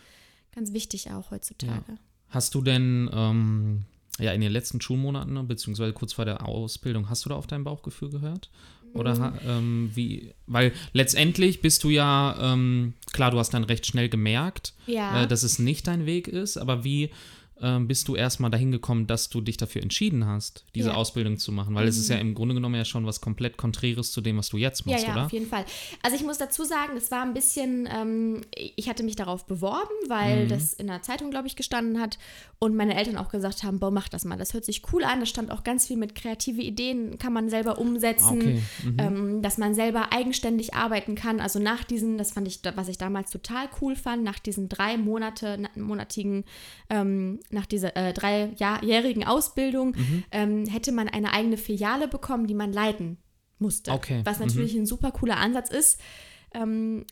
[0.55, 1.97] ganz wichtig auch heutzutage.
[2.29, 3.85] Hast du denn ähm,
[4.19, 7.47] ja in den letzten Schulmonaten, ne, beziehungsweise kurz vor der Ausbildung, hast du da auf
[7.47, 8.51] dein Bauchgefühl gehört?
[8.98, 14.09] Oder ähm, wie, weil letztendlich bist du ja, ähm, klar, du hast dann recht schnell
[14.09, 15.22] gemerkt, Ja.
[15.22, 17.11] äh, dass es nicht dein Weg ist, aber wie
[17.62, 20.92] ähm, bist du erstmal dahin gekommen, dass du dich dafür entschieden hast, diese Ja.
[20.95, 20.99] Mhm.
[20.99, 21.75] Ausbildung zu machen?
[21.75, 24.51] Weil es ist ja im Grunde genommen ja schon was komplett Konträres zu dem, was
[24.51, 25.25] du jetzt Ja, machst, ja, oder?
[25.27, 25.64] auf jeden Fall.
[26.03, 29.95] Also ich muss dazu sagen, es war ein bisschen, ähm, ich hatte mich darauf beworben,
[30.09, 30.49] weil Mhm.
[30.49, 32.19] das in der Zeitung, glaube ich, gestanden hat
[32.59, 34.37] und meine Eltern auch gesagt haben, boah, mach das mal.
[34.37, 35.21] Das hört sich cool an.
[35.21, 38.62] Da stand auch ganz viel mit kreative Ideen, kann man selber Ah, umsetzen, okay.
[38.85, 38.99] Mhm.
[38.99, 41.40] ähm, dass man selber eigenständig arbeiten kann.
[41.40, 44.97] Also nach diesen, das fand ich, was ich damals total cool fand, nach diesen drei
[44.99, 46.45] Monate, na- monatigen,
[46.90, 50.24] ähm, nach dieser äh, dreijährigen Ausbildung, Mhm.
[50.32, 53.18] ähm, hätte man eine eigene Filiale bekommen, die man leiten
[53.59, 53.92] musste.
[53.92, 54.46] Okay, Was mhm.
[54.46, 56.00] natürlich ein super cooler Ansatz ist,
[56.54, 57.04] ähm,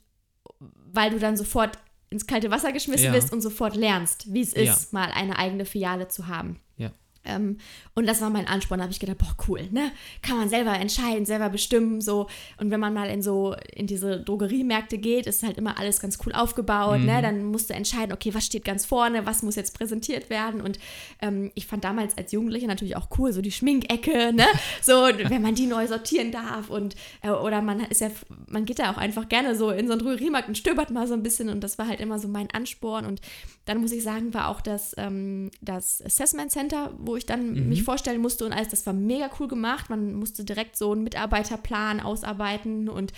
[0.61, 1.79] weil du dann sofort
[2.11, 3.13] ins kalte Wasser geschmissen Ja.
[3.13, 4.77] wirst und sofort lernst, wie es ist, Ja.
[4.93, 6.61] mal eine eigene Filiale zu haben.
[6.77, 6.93] Ja.
[7.25, 7.59] Ähm,
[7.95, 8.79] und das war mein Ansporn.
[8.79, 9.91] Da habe ich gedacht, boah, cool, ne?
[10.23, 12.29] Kann man selber entscheiden, selber bestimmen, so.
[12.59, 16.19] Und wenn man mal in so, in diese Drogeriemärkte geht, ist halt immer alles ganz
[16.27, 17.07] cool aufgebaut, Mhm.
[17.07, 17.23] ne?
[17.23, 20.61] Dann musst du entscheiden, okay, was steht ganz vorne, was muss jetzt präsentiert werden.
[20.61, 20.79] Und
[21.23, 24.47] ähm, ich fand damals als Jugendliche natürlich auch cool, so die Schminkecke, ne?
[24.83, 28.11] So, wenn man die neu sortieren darf und, äh, oder man ist ja,
[28.49, 31.15] man geht da auch einfach gerne so in so einen Drogeriemarkt und stöbert mal so
[31.15, 33.07] ein bisschen und das war halt immer so mein Ansporn.
[33.07, 33.21] Und
[33.65, 37.83] dann muss ich sagen, war auch das, ähm, das Assessment Center, wo ich dann mich
[37.83, 39.91] vorstellen musste und alles, das war mega cool gemacht.
[39.91, 43.13] Man musste direkt so einen Mitarbeiterplan ausarbeiten und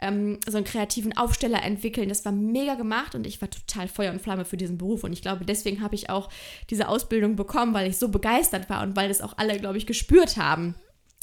[0.00, 2.08] ähm, so einen kreativen Aufsteller entwickeln.
[2.08, 5.04] Das war mega gemacht und ich war total Feuer und Flamme für diesen Beruf.
[5.04, 6.28] Und ich glaube, deswegen habe ich auch
[6.70, 9.86] diese Ausbildung bekommen, weil ich so begeistert war und weil das auch alle, glaube ich,
[9.86, 10.74] gespürt haben,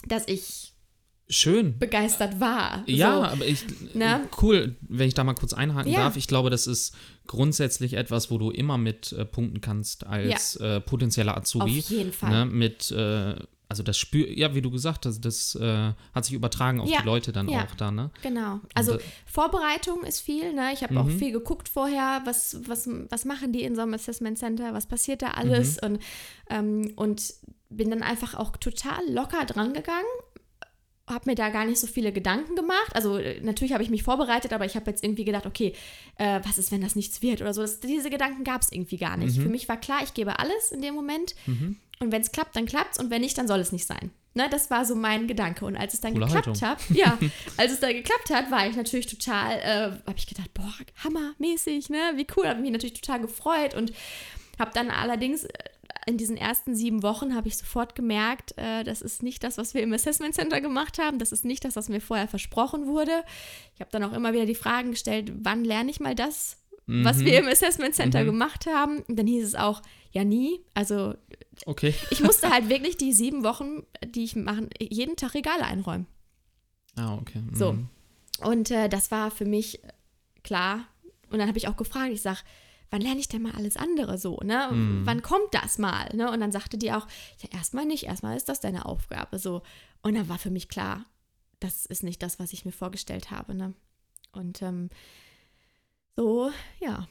[0.07, 0.68] dass ich
[1.29, 1.77] Schön.
[1.77, 2.83] begeistert war.
[2.87, 3.23] Ja, so.
[3.23, 3.63] aber ich.
[3.93, 4.27] Ne?
[4.41, 5.99] Cool, wenn ich da mal kurz einhaken Ja.
[6.05, 6.17] darf.
[6.17, 6.95] Ich glaube, das ist
[7.27, 11.79] grundsätzlich etwas, wo du immer mit äh, punkten kannst als äh, potenzieller Azubi.
[11.79, 12.31] Auf jeden Fall.
[12.31, 13.35] Ne, mit, äh,
[13.71, 17.01] also das Spür, ja, wie du gesagt hast, das äh, hat sich übertragen auf Ja.
[17.01, 17.65] die Leute dann Ja.
[17.65, 18.09] auch da, ne?
[18.23, 18.59] Genau.
[18.73, 20.53] Also äh, Vorbereitung ist viel.
[20.53, 20.71] Ne?
[20.73, 24.39] Ich habe auch viel geguckt vorher, was, was, was machen die in so einem Assessment
[24.39, 25.99] Center, was passiert da alles und,
[26.49, 27.21] ähm, und
[27.69, 30.07] bin dann einfach auch total locker dran gegangen.
[31.09, 32.91] Habe mir da gar nicht so viele Gedanken gemacht.
[32.93, 35.73] Also äh, natürlich habe ich mich vorbereitet, aber ich habe jetzt irgendwie gedacht, okay,
[36.17, 37.61] äh, was ist, wenn das nichts wird oder so.
[37.61, 39.37] Das, diese Gedanken gab es irgendwie gar nicht.
[39.41, 41.35] Für mich war klar, ich gebe alles in dem Moment.
[41.99, 44.11] Und wenn es klappt, dann klappt's und wenn nicht, dann soll es nicht sein.
[44.35, 45.65] Ne, das war so mein Gedanke.
[45.65, 47.17] Und als es dann Coole geklappt hat, ja,
[47.57, 50.71] als es dann geklappt hat, war ich natürlich total, äh, habe ich gedacht, boah,
[51.03, 52.13] hammermäßig, ne?
[52.15, 53.91] Wie cool, habe mich natürlich total gefreut und
[54.59, 55.49] habe dann allerdings äh,
[56.05, 59.73] in diesen ersten sieben Wochen habe ich sofort gemerkt, äh, das ist nicht das, was
[59.73, 61.19] wir im Assessment Center gemacht haben.
[61.19, 63.23] Das ist nicht das, was mir vorher versprochen wurde.
[63.75, 66.57] Ich habe dann auch immer wieder die Fragen gestellt, wann lerne ich mal das,
[66.87, 69.03] was wir im Assessment Center gemacht haben?
[69.07, 70.59] Und dann hieß es auch, ja nie.
[70.73, 71.13] Also
[71.65, 71.93] Okay.
[72.09, 76.07] ich musste halt wirklich die sieben Wochen, die ich machen, jeden Tag Regale einräumen.
[76.95, 77.39] Ah, okay.
[77.39, 77.55] Mhm.
[77.55, 77.77] So.
[78.43, 79.81] Und äh, das war für mich
[80.43, 80.87] klar.
[81.29, 82.39] Und dann habe ich auch gefragt, ich sage,
[82.91, 84.69] wann lerne ich denn mal alles andere so, ne?
[85.05, 86.31] Wann kommt das mal, ne?
[86.31, 87.07] Und dann sagte die auch,
[87.39, 89.61] ja, erstmal nicht, erstmal ist das deine Aufgabe, so.
[90.01, 91.05] Und dann war für mich klar,
[91.59, 93.73] das ist nicht das, was ich mir vorgestellt habe, ne?
[94.31, 94.89] Und ähm,
[96.15, 97.07] so, ja.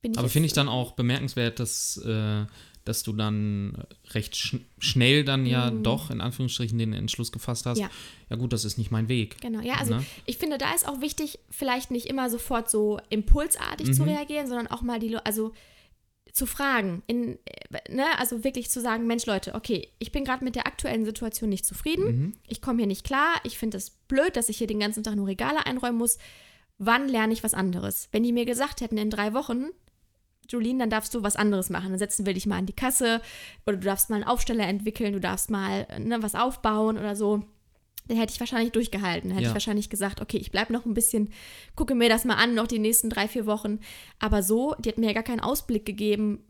[0.00, 2.46] Bin ich Aber finde ich dann auch bemerkenswert, dass, äh,
[2.88, 7.78] dass du dann recht schn schnell dann ja doch in Anführungsstrichen den Entschluss gefasst hast.
[7.78, 7.90] Ja.
[8.30, 9.40] ja gut, das ist nicht mein Weg.
[9.40, 10.04] Genau, ja, also Ne?
[10.26, 14.08] ich finde, da ist auch wichtig, vielleicht nicht immer sofort so impulsartig zu Mhm.
[14.08, 15.52] reagieren, sondern auch mal die, also
[16.32, 20.44] zu fragen, in, äh, ne, also wirklich zu sagen, Mensch Leute, okay, ich bin gerade
[20.44, 22.32] mit der aktuellen Situation nicht zufrieden, Mhm.
[22.46, 25.16] ich komme hier nicht klar, ich finde es blöd, dass ich hier den ganzen Tag
[25.16, 26.18] nur Regale einräumen muss.
[26.78, 28.08] Wann lerne ich was anderes?
[28.12, 29.66] Wenn die mir gesagt hätten, in drei Wochen,
[30.50, 31.90] Julien, dann darfst du was anderes machen.
[31.90, 33.20] Dann setzen wir dich mal an die Kasse
[33.66, 37.14] oder du darfst mal einen Aufsteller entwickeln, du darfst mal äh, ne, was aufbauen oder
[37.16, 37.42] so.
[38.06, 39.28] Dann hätte ich wahrscheinlich durchgehalten.
[39.28, 39.50] Dann hätte Ja.
[39.50, 41.28] ich wahrscheinlich gesagt, okay, ich bleibe noch ein bisschen,
[41.76, 43.80] gucke mir das mal an, noch die nächsten drei, vier Wochen.
[44.18, 46.42] Aber so, die hat mir ja gar keinen Ausblick gegeben.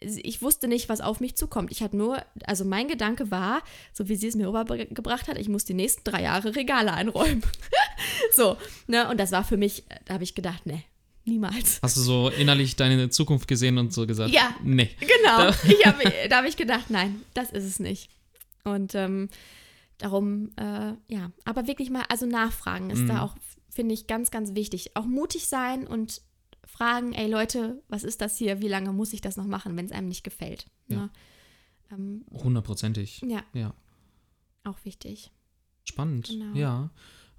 [0.00, 1.70] Ich wusste nicht, was auf mich zukommt.
[1.70, 5.48] Ich hatte nur, also mein Gedanke war, so wie sie es mir rübergebracht hat, ich
[5.50, 7.42] muss die nächsten drei Jahre Regale einräumen.
[8.34, 8.56] so,
[8.88, 10.82] ne, und das war für mich, da habe ich gedacht, ne,
[11.24, 11.80] niemals.
[11.82, 14.54] Hast du so innerlich deine Zukunft gesehen und so gesagt, Ja.
[14.62, 14.90] nee.
[15.00, 15.50] Genau.
[15.64, 18.10] Ich hab, da habe ich gedacht, nein, das ist es nicht.
[18.64, 19.28] Und ähm,
[19.98, 23.08] darum, äh, ja, aber wirklich mal, also nachfragen ist Mhm.
[23.08, 23.34] da auch,
[23.68, 24.96] finde ich, ganz, ganz wichtig.
[24.96, 26.20] Auch mutig sein und
[26.64, 28.60] fragen, ey Leute, was ist das hier?
[28.60, 30.66] Wie lange muss ich das noch machen, wenn es einem nicht gefällt?
[30.88, 30.96] Ja.
[30.96, 31.10] Ne?
[31.92, 33.20] Ähm, Hundertprozentig.
[33.26, 33.74] ja, Ja.
[34.64, 35.30] auch wichtig.
[35.84, 36.28] Spannend.
[36.28, 36.54] Genau.
[36.56, 36.90] Ja.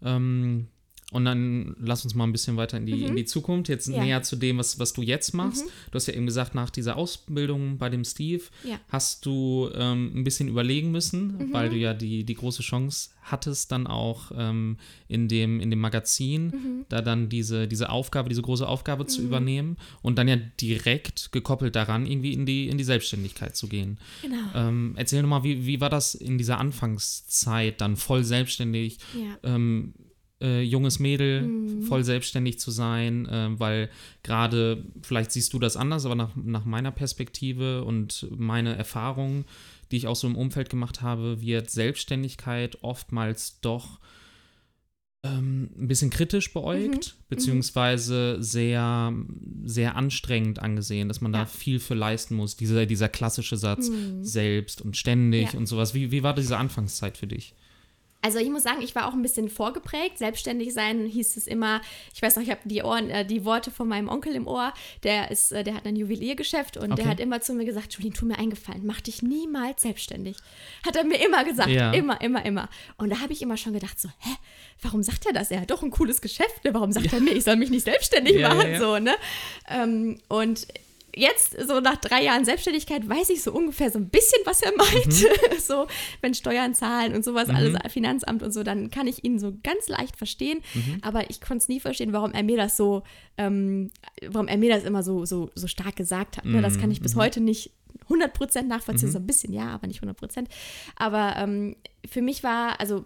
[0.02, 0.68] Ähm,
[1.14, 3.94] und dann lass uns mal ein bisschen weiter in die, in die Zukunft, jetzt Mhm.
[3.96, 4.04] Ja.
[4.04, 5.66] näher zu dem, was, was du jetzt machst.
[5.66, 5.70] Mhm.
[5.92, 8.80] Du hast ja eben gesagt, nach dieser Ausbildung bei dem Steve Ja.
[8.90, 11.54] hast du ähm, ein bisschen überlegen müssen, Mhm.
[11.54, 15.80] weil du ja die, die große Chance hattest, dann auch ähm, in, dem, in dem
[15.80, 16.86] Magazin Mhm.
[16.90, 21.76] da dann diese, diese Aufgabe, diese große Aufgabe zu übernehmen und dann ja direkt gekoppelt
[21.76, 23.98] daran, irgendwie in die, in die Selbstständigkeit zu gehen.
[24.22, 24.36] Genau.
[24.56, 29.56] Ähm, erzähl doch mal, wie, wie war das in dieser Anfangszeit, dann voll selbstständig, Ja.
[30.44, 31.82] Äh, junges Mädel, Mhm.
[31.84, 33.90] voll selbstständig zu sein, äh, weil
[34.22, 39.46] gerade, vielleicht siehst du das anders, aber nach, nach meiner Perspektive und meine Erfahrung,
[39.92, 44.00] die ich auch so im Umfeld gemacht habe, wird Selbstständigkeit oftmals doch
[45.26, 47.24] ähm, ein bisschen kritisch beäugt, Mhm.
[47.30, 49.14] beziehungsweise sehr,
[49.64, 51.46] sehr anstrengend angesehen, dass man da Ja.
[51.46, 52.58] viel für leisten muss.
[52.58, 54.22] Dieser, dieser klassische Satz, Mhm.
[54.26, 55.60] selbst und ständig Ja.
[55.60, 55.94] und sowas.
[55.94, 57.56] Wie, wie war diese Anfangszeit für dich?
[58.24, 60.18] Also ich muss sagen, ich war auch ein bisschen vorgeprägt.
[60.18, 61.82] Selbstständig sein hieß es immer.
[62.16, 64.74] Ich weiß noch, ich habe die Ohren, äh, die Worte von meinem Onkel im Ohr.
[65.04, 67.02] Der ist, äh, der hat ein Juweliergeschäft und Okay.
[67.02, 70.38] der hat immer zu mir gesagt: Julien, tu mir eingefallen, mach dich niemals selbstständig.
[70.86, 71.92] Hat er mir immer gesagt, Ja.
[71.92, 72.70] immer, immer, immer.
[72.98, 74.32] Und da habe ich immer schon gedacht so, hä,
[74.82, 75.52] warum sagt er das?
[75.52, 76.64] Er hat doch ein cooles Geschäft.
[76.64, 76.74] ne?
[76.74, 78.80] Warum sagt er mir, ich soll mich nicht selbstständig Ja, ja, machen ja.
[78.80, 79.16] so ne?
[79.70, 80.66] Ähm, und
[81.16, 84.72] jetzt, so nach drei Jahren Selbstständigkeit, weiß ich so ungefähr so ein bisschen, was er
[84.76, 85.08] meint.
[85.08, 85.60] Mhm.
[85.60, 85.88] so,
[86.22, 89.88] wenn Steuern zahlen und sowas, alles, Finanzamt und so, dann kann ich ihn so ganz
[89.88, 90.62] leicht verstehen.
[90.74, 91.00] Mhm.
[91.02, 93.04] Aber ich konnte es nie verstehen, warum er mir das so,
[93.38, 93.92] ähm,
[94.28, 96.46] warum er mir das immer so, so, so stark gesagt hat.
[96.46, 96.62] Ne?
[96.62, 97.04] Das kann ich Mhm.
[97.04, 97.72] bis heute nicht
[98.10, 100.48] 100% nachvollziehen, so ein bisschen ja, aber nicht 100%.
[100.96, 101.76] Aber ähm,
[102.10, 103.06] für mich war, also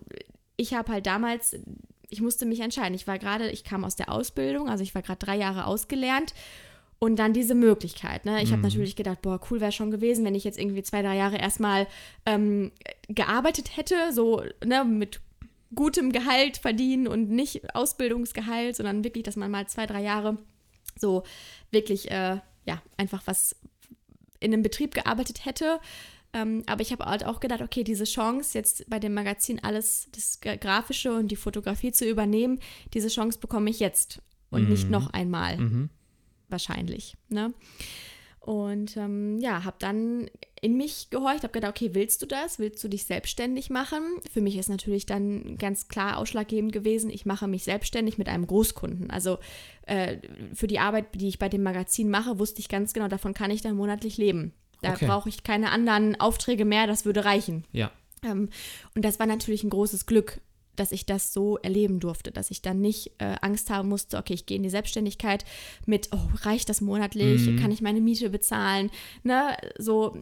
[0.55, 1.55] ich habe halt damals,
[2.09, 2.95] ich musste mich entscheiden.
[2.95, 6.33] Ich war gerade, ich kam aus der Ausbildung, also ich war gerade drei Jahre ausgelernt
[6.99, 8.25] und dann diese Möglichkeit.
[8.25, 8.41] Ne?
[8.41, 11.15] Ich habe natürlich gedacht, boah, cool wäre schon gewesen, wenn ich jetzt irgendwie zwei, drei
[11.15, 11.88] Jahre erstmal
[12.25, 12.71] ähm,
[13.07, 15.19] gearbeitet hätte, so ne, mit
[15.75, 20.38] gutem Gehalt verdienen und nicht Ausbildungsgehalt, sondern wirklich, dass man mal zwei, drei Jahre
[20.97, 21.23] so
[21.71, 23.55] wirklich, äh, ja, einfach was
[24.39, 25.79] in einem Betrieb gearbeitet hätte.
[26.33, 30.07] Ähm, aber ich habe halt auch gedacht, okay, diese Chance, jetzt bei dem Magazin alles,
[30.15, 32.60] das Gra- Grafische und die Fotografie zu übernehmen,
[32.93, 35.89] diese Chance bekomme ich jetzt und nicht noch einmal Mhm.
[36.49, 37.15] Wahrscheinlich.
[37.29, 37.53] Ne?
[38.39, 40.29] Und ähm, ja, habe dann
[40.62, 42.60] in mich gehorcht, habe gedacht, okay, willst du das?
[42.60, 44.01] Willst du dich selbstständig machen?
[44.31, 48.47] Für mich ist natürlich dann ganz klar ausschlaggebend gewesen, ich mache mich selbstständig mit einem
[48.47, 49.12] Großkunden.
[49.12, 49.38] Also
[49.86, 50.17] äh,
[50.53, 53.51] für die Arbeit, die ich bei dem Magazin mache, wusste ich ganz genau, davon kann
[53.51, 54.53] ich dann monatlich leben.
[54.81, 55.07] Da Okay.
[55.07, 57.65] brauche ich keine anderen Aufträge mehr, das würde reichen.
[57.73, 57.91] Ja.
[58.23, 58.49] Ähm,
[58.95, 60.39] und das war natürlich ein großes Glück,
[60.79, 64.33] dass ich das so erleben durfte, dass ich dann nicht äh, Angst haben musste, okay,
[64.33, 65.43] ich gehe in die Selbstständigkeit
[65.85, 67.59] mit, oh, reicht das monatlich, Mhm.
[67.59, 68.89] kann ich meine Miete bezahlen,
[69.23, 70.17] ne, so,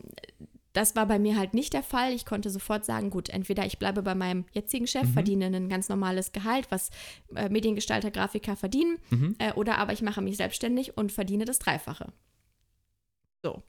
[0.73, 2.11] das war bei mir halt nicht der Fall.
[2.11, 5.87] Ich konnte sofort sagen, gut, entweder ich bleibe bei meinem jetzigen Chef, verdiene ein ganz
[5.87, 6.89] normales Gehalt, was
[7.33, 8.97] äh, Mediengestalter, Grafiker verdienen,
[9.39, 12.11] äh, oder aber ich mache mich selbstständig und verdiene das Dreifache.
[13.41, 13.63] So.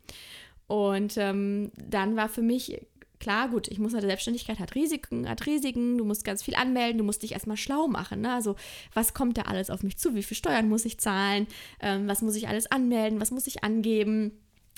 [0.66, 2.80] Und ähm, dann war für mich
[3.20, 6.98] klar, gut, ich muss eine Selbstständigkeit hat Risiken, hat Risiken, du musst ganz viel anmelden,
[6.98, 8.20] du musst dich erstmal schlau machen.
[8.20, 8.32] Ne?
[8.32, 8.56] Also,
[8.94, 10.14] was kommt da alles auf mich zu?
[10.14, 11.46] Wie viel Steuern muss ich zahlen?
[11.80, 13.20] Ähm, was muss ich alles anmelden?
[13.20, 14.32] Was muss ich angeben?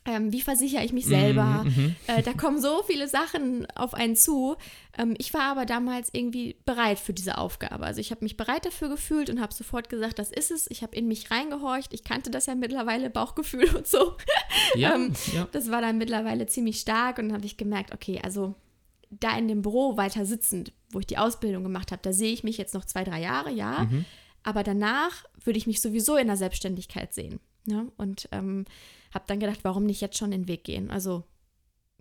[0.09, 1.65] Ähm, wie versichere ich mich selber?
[1.65, 1.95] Mhm.
[2.07, 4.57] Äh, da kommen so viele Sachen auf einen zu.
[4.97, 7.85] Ähm, ich war aber damals irgendwie bereit für diese Aufgabe.
[7.85, 10.67] Also ich habe mich bereit dafür gefühlt und habe sofort gesagt, das ist es.
[10.71, 11.93] Ich habe in mich reingehorcht.
[11.93, 14.17] Ich kannte das ja mittlerweile, Bauchgefühl und so.
[14.75, 15.47] Ja, Ähm, ja.
[15.53, 18.55] Das war dann mittlerweile ziemlich stark und dann habe ich gemerkt, okay, also
[19.11, 22.45] da in dem Büro weiter sitzend, wo ich die Ausbildung gemacht habe, da sehe ich
[22.45, 23.85] mich jetzt noch zwei, drei Jahre, ja.
[23.85, 24.07] Mhm.
[24.43, 27.41] Aber danach würde ich mich sowieso in der Selbstständigkeit sehen.
[27.67, 27.91] Ne?
[27.99, 28.65] Und ähm,
[29.13, 30.91] habe dann gedacht, warum nicht jetzt schon den Weg gehen?
[30.91, 31.25] Also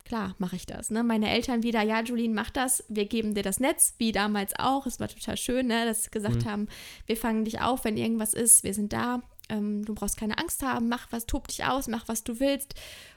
[0.07, 0.89] klar, mache ich das.
[0.89, 1.03] Ne?
[1.03, 2.83] Meine Eltern wieder, ja, Julien, mach das.
[2.87, 4.85] Wir geben dir das Netz, wie damals auch.
[4.85, 5.85] Es war total schön, ne?
[5.85, 6.67] dass sie gesagt haben,
[7.05, 8.63] wir fangen dich auf, wenn irgendwas ist.
[8.63, 9.21] Wir sind da.
[9.49, 10.87] Ähm, du brauchst keine Angst haben.
[10.89, 12.75] Mach was, tob dich aus, mach was du willst.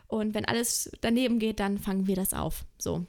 [0.09, 2.65] Und wenn alles daneben geht, dann fangen wir das auf.
[2.79, 3.07] So.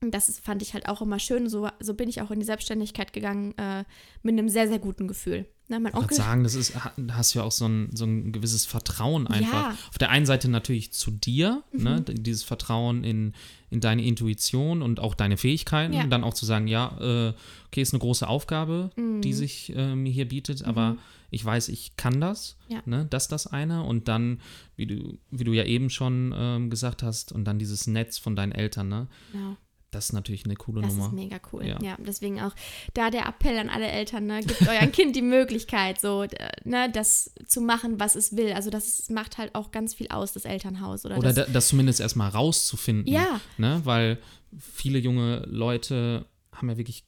[0.00, 1.48] Und das ist, fand ich halt auch immer schön.
[1.48, 3.84] So, so bin ich auch in die Selbstständigkeit gegangen äh,
[4.22, 5.46] mit einem sehr, sehr guten Gefühl.
[5.68, 6.74] Ne, mein Ich Onkel sagen, das ist,
[7.10, 9.52] hast ja auch so ein, so ein gewisses Vertrauen einfach.
[9.64, 9.70] Ja.
[9.72, 9.78] Mhm.
[9.90, 13.32] Auf der einen Seite natürlich zu dir, ne, d- dieses Vertrauen in,
[13.70, 15.92] in deine Intuition und auch deine Fähigkeiten.
[15.92, 16.06] Ja.
[16.06, 17.34] Dann auch zu sagen, ja, äh,
[17.66, 19.22] okay, ist eine große Aufgabe, Mhm.
[19.22, 20.96] die sich äh, mir hier bietet, aber
[21.30, 22.56] ich weiß, ich kann das.
[22.68, 22.80] Ja.
[22.86, 23.82] Ne, das ist das eine.
[23.82, 24.40] Und dann,
[24.76, 28.36] wie du, wie du ja eben schon ähm, gesagt hast, und dann dieses Netz von
[28.36, 29.08] deinen Eltern, ne?
[29.32, 29.56] Genau.
[29.92, 31.06] Das ist natürlich eine coole Das Nummer.
[31.06, 31.64] ist mega cool.
[31.64, 31.78] Ja.
[31.80, 31.96] Ja.
[31.98, 32.52] deswegen auch
[32.92, 36.26] da der Appell an alle Eltern, ne, gebt eurem Kind die Möglichkeit, so,
[36.64, 38.52] ne, das zu machen, was es will.
[38.52, 41.04] Also das macht halt auch ganz viel aus, das Elternhaus.
[41.06, 43.06] Oder, Oder das, da, das zumindest erstmal rauszufinden.
[43.12, 43.40] Ja.
[43.58, 43.80] Ne?
[43.84, 44.18] Weil
[44.58, 47.04] viele junge Leute haben ja wirklich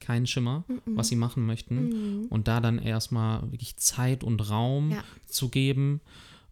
[0.00, 2.26] keinen Schimmer, was sie machen möchten.
[2.28, 5.02] Und da dann erstmal wirklich Zeit und Raum Ja.
[5.26, 6.00] zu geben,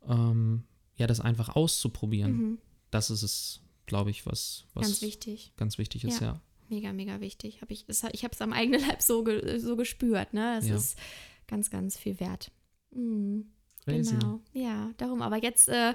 [0.09, 0.65] ähm,
[0.97, 2.33] ja, das einfach auszuprobieren.
[2.33, 2.59] Mhm.
[2.91, 5.53] Das ist es, glaube ich, was, was ganz wichtig.
[5.57, 6.27] ganz wichtig ist, Ja.
[6.27, 6.41] ja.
[6.71, 7.61] Mega, mega wichtig.
[7.61, 10.33] Hab ich ich habe es am eigenen Leib so, ge, so gespürt.
[10.33, 10.59] Ne?
[10.59, 10.77] Es Ja.
[10.77, 10.99] ist
[11.47, 12.51] ganz, ganz viel wert.
[12.91, 13.51] Mhm.
[13.85, 14.15] Crazy.
[14.17, 15.21] Genau, ja, darum.
[15.21, 15.93] Aber jetzt äh,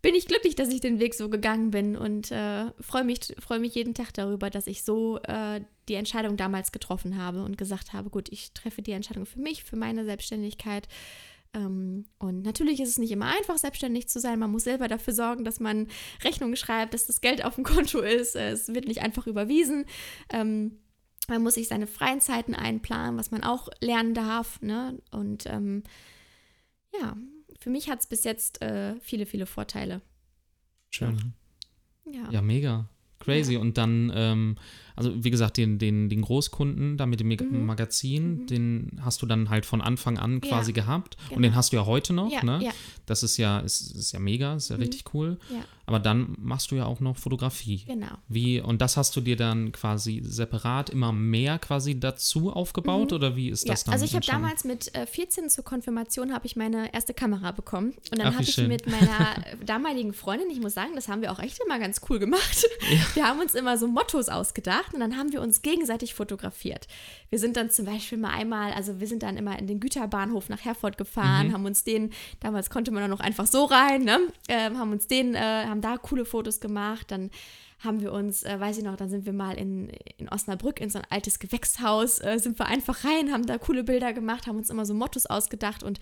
[0.00, 3.58] bin ich glücklich, dass ich den Weg so gegangen bin und äh, freue mich, freu
[3.58, 7.92] mich jeden Tag darüber, dass ich so äh, die Entscheidung damals getroffen habe und gesagt
[7.92, 10.88] habe, gut, ich treffe die Entscheidung für mich, für meine Selbstständigkeit.
[11.56, 14.38] Ähm, und natürlich ist es nicht immer einfach, selbstständig zu sein.
[14.38, 15.88] Man muss selber dafür sorgen, dass man
[16.22, 18.36] Rechnungen schreibt, dass das Geld auf dem Konto ist.
[18.36, 19.86] Es wird nicht einfach überwiesen.
[20.30, 20.78] Ähm,
[21.28, 24.60] man muss sich seine freien Zeiten einplanen, was man auch lernen darf.
[24.60, 25.00] Ne?
[25.10, 25.82] Und ähm,
[27.00, 27.16] ja,
[27.58, 30.02] für mich hat es bis jetzt äh, viele, viele Vorteile.
[30.90, 31.32] Schön.
[32.04, 32.30] Ja.
[32.30, 32.88] Ja, mega.
[33.18, 33.56] Crazy.
[33.56, 34.56] Und dann ähm,
[34.96, 37.66] also wie gesagt, den, den, den Großkunden da mit dem Mag- Mhm.
[37.66, 38.46] Magazin, Mhm.
[38.46, 41.16] den hast du dann halt von Anfang an Ja, quasi gehabt.
[41.28, 41.36] genau.
[41.36, 42.60] Und den hast du ja heute noch, Ja, ne?
[42.64, 42.70] ja.
[43.06, 44.82] Das ist ja, ist, ist ja mega, ist ja Mhm.
[44.82, 45.38] richtig cool.
[45.50, 45.60] Ja.
[45.88, 47.84] Aber dann machst du ja auch noch Fotografie.
[47.86, 48.08] Genau.
[48.26, 53.36] Wie, und das hast du dir dann quasi separat immer mehr quasi dazu aufgebaut oder
[53.36, 53.68] wie ist Mhm.
[53.68, 53.92] Ja, das dann?
[53.92, 57.92] also ich habe damals mit äh, 14 zur Konfirmation habe ich meine erste Kamera bekommen
[58.10, 58.66] und dann habe ich schön.
[58.66, 62.18] mit meiner damaligen Freundin, ich muss sagen, das haben wir auch echt immer ganz cool
[62.18, 62.66] gemacht.
[63.14, 66.86] Wir haben uns immer so Mottos ausgedacht und dann haben wir uns gegenseitig fotografiert.
[67.30, 70.48] Wir sind dann zum Beispiel mal einmal, also wir sind dann immer in den Güterbahnhof
[70.48, 72.10] nach Herford gefahren, haben uns den,
[72.40, 74.20] damals konnte man da noch einfach so rein, ne?
[74.48, 77.30] ähm, haben uns den, äh, haben da coole Fotos gemacht, dann
[77.80, 80.88] haben wir uns, äh, weiß ich noch, dann sind wir mal in, in Osnabrück in
[80.88, 84.56] so ein altes Gewächshaus, äh, sind wir einfach rein, haben da coole Bilder gemacht, haben
[84.56, 86.00] uns immer so Mottos ausgedacht und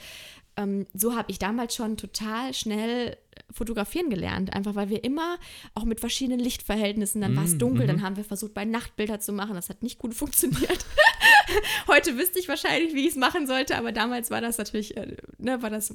[0.57, 3.16] ähm, so habe ich damals schon total schnell
[3.50, 5.38] fotografieren gelernt, einfach weil wir immer
[5.74, 7.88] auch mit verschiedenen Lichtverhältnissen, dann war es Mm, dunkel, mhm.
[7.88, 10.86] dann haben wir versucht, bei Nachtbilder zu machen, das hat nicht gut funktioniert.
[11.88, 15.16] Heute wüsste ich wahrscheinlich, wie ich es machen sollte, aber damals war das natürlich, äh,
[15.38, 15.94] ne, war das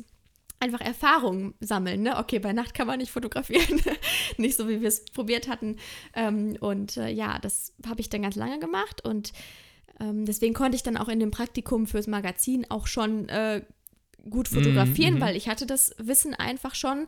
[0.59, 2.03] einfach Erfahrung sammeln.
[2.03, 2.17] Ne?
[2.17, 3.81] Okay, bei Nacht kann man nicht fotografieren.
[4.37, 5.77] nicht so, wie wir es probiert hatten.
[6.13, 9.03] Ähm, und äh, ja, das habe ich dann ganz lange gemacht.
[9.05, 9.31] Und
[9.99, 13.61] ähm, deswegen konnte ich dann auch in dem Praktikum fürs Magazin auch schon äh,
[14.29, 15.21] gut fotografieren, mhm.
[15.21, 17.07] weil ich hatte das Wissen einfach schon.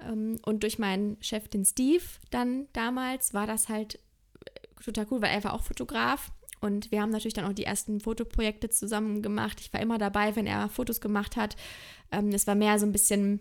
[0.00, 3.96] Ähm, und durch meinen Chef, den Steve, dann damals, war das halt
[4.44, 6.30] äh, total cool, weil er war auch Fotograf.
[6.60, 9.60] Und wir haben natürlich dann auch die ersten Fotoprojekte zusammen gemacht.
[9.60, 11.56] Ich war immer dabei, wenn er Fotos gemacht hat.
[12.10, 13.40] Ähm, es war mehr so ein bisschen,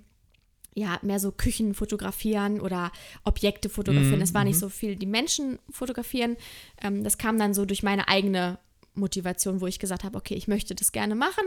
[0.74, 2.92] ja, mehr so Küchen fotografieren oder
[3.24, 4.18] Objekte fotografieren.
[4.18, 4.60] Mhm, es war nicht mhm.
[4.60, 6.36] so viel die Menschen fotografieren.
[6.82, 8.60] Ähm, das kam dann so durch meine eigene
[8.96, 11.44] Motivation, wo ich gesagt habe, okay, ich möchte das gerne machen.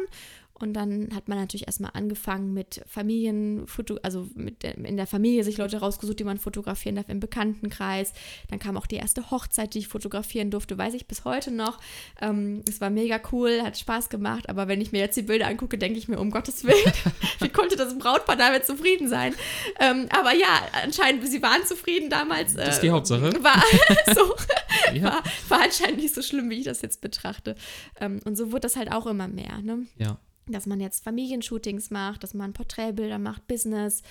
[0.61, 5.59] Und dann hat man natürlich erstmal angefangen mit Familienfoto, also mit in der Familie sich
[5.59, 8.13] Leute rausgesucht, die man fotografieren darf im Bekanntenkreis.
[8.51, 11.79] Dann kam auch die erste Hochzeit, die ich fotografieren durfte, weiß ich bis heute noch.
[12.21, 15.47] Ähm, es war mega cool, hat Spaß gemacht, aber wenn ich mir jetzt die Bilder
[15.47, 16.93] angucke, denke ich mir, um Gottes Willen,
[17.41, 19.35] wie konnte das Brautpaar damit zufrieden sein?
[19.81, 22.55] Ähm, aber ja, anscheinend, sie waren zufrieden damals.
[22.55, 23.33] Das ist äh, die Hauptsache.
[23.43, 23.63] War
[24.15, 24.35] so
[24.95, 27.55] Ja, war, war anscheinend nicht so schlimm, wie ich das jetzt betrachte.
[28.01, 29.87] Ähm, und so wurde das halt auch immer mehr, ne?
[29.97, 30.19] ja.
[30.53, 34.03] Dass man jetzt Familienshootings macht, dass man Porträtbilder macht, Business,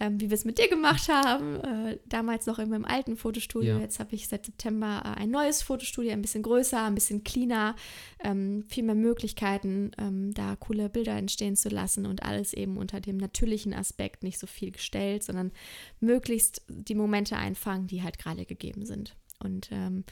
[0.00, 1.60] ähm, wie wir es mit dir gemacht haben.
[1.60, 3.76] Äh, damals noch in meinem alten Fotostudio.
[3.76, 3.80] Ja.
[3.80, 7.76] Jetzt habe ich seit September äh, ein neues Fotostudio, ein bisschen größer, ein bisschen cleaner,
[8.22, 13.00] ähm, viel mehr Möglichkeiten, ähm, da coole Bilder entstehen zu lassen und alles eben unter
[13.00, 15.52] dem natürlichen Aspekt, nicht so viel gestellt, sondern
[16.00, 19.16] möglichst die Momente einfangen, die halt gerade gegeben sind.
[19.38, 20.04] Und ähm,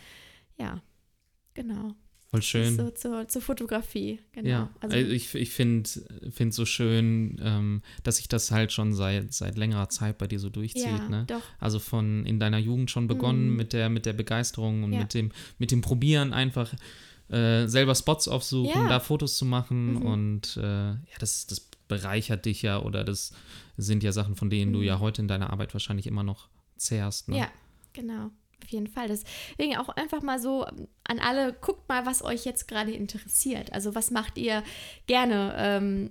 [0.58, 0.82] ja,
[1.54, 1.94] genau.
[2.32, 2.76] Voll schön.
[2.76, 4.48] So zur, zur Fotografie, genau.
[4.48, 8.94] Ja, also, also ich, ich finde es so schön, ähm, dass sich das halt schon
[8.94, 10.82] seit, seit längerer Zeit bei dir so durchzieht.
[10.86, 11.24] ja, ne?
[11.26, 11.42] doch.
[11.60, 13.56] Also von in deiner Jugend schon begonnen Mhm.
[13.56, 15.00] mit, der, mit der Begeisterung und Ja.
[15.00, 16.72] mit, dem, mit dem Probieren einfach
[17.28, 18.88] äh, selber Spots aufsuchen, Ja.
[18.88, 20.02] da Fotos zu machen Mhm.
[20.02, 23.32] und äh, ja, das, das bereichert dich ja oder das
[23.76, 24.84] sind ja Sachen, von denen du Mhm.
[24.86, 27.28] ja heute in deiner Arbeit wahrscheinlich immer noch zehrst.
[27.28, 27.38] Ne?
[27.38, 27.48] Ja,
[27.92, 28.30] genau.
[28.62, 29.08] Auf jeden Fall.
[29.08, 33.72] Deswegen auch einfach mal so an alle, guckt mal, was euch jetzt gerade interessiert.
[33.72, 34.62] Also was macht ihr
[35.06, 36.10] gerne ähm,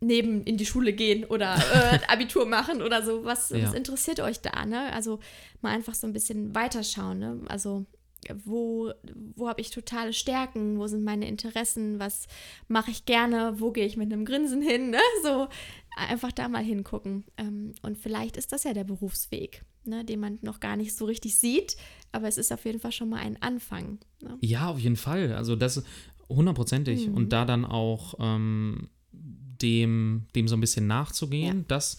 [0.00, 3.24] neben in die Schule gehen oder äh, Abitur machen oder so?
[3.24, 3.64] Was, Ja.
[3.64, 4.64] was interessiert euch da?
[4.64, 4.92] Ne?
[4.92, 5.20] Also
[5.60, 7.18] mal einfach so ein bisschen weiterschauen.
[7.18, 7.40] Ne?
[7.48, 7.84] Also
[8.44, 8.92] wo,
[9.34, 10.78] wo habe ich totale Stärken?
[10.78, 11.98] Wo sind meine Interessen?
[11.98, 12.26] Was
[12.68, 13.54] mache ich gerne?
[13.60, 14.90] Wo gehe ich mit einem Grinsen hin?
[14.90, 15.00] Ne?
[15.22, 15.48] So
[15.96, 17.24] einfach da mal hingucken.
[17.38, 21.04] Ähm, und vielleicht ist das ja der Berufsweg, ne, den man noch gar nicht so
[21.06, 21.76] richtig sieht,
[22.12, 23.98] aber es ist auf jeden Fall schon mal ein Anfang.
[24.22, 24.36] Ne?
[24.40, 25.32] Ja, auf jeden Fall.
[25.34, 25.82] Also das
[26.28, 27.08] hundertprozentig.
[27.08, 27.14] Mhm.
[27.14, 31.64] Und da dann auch ähm, dem, dem so ein bisschen nachzugehen, Ja.
[31.68, 31.98] das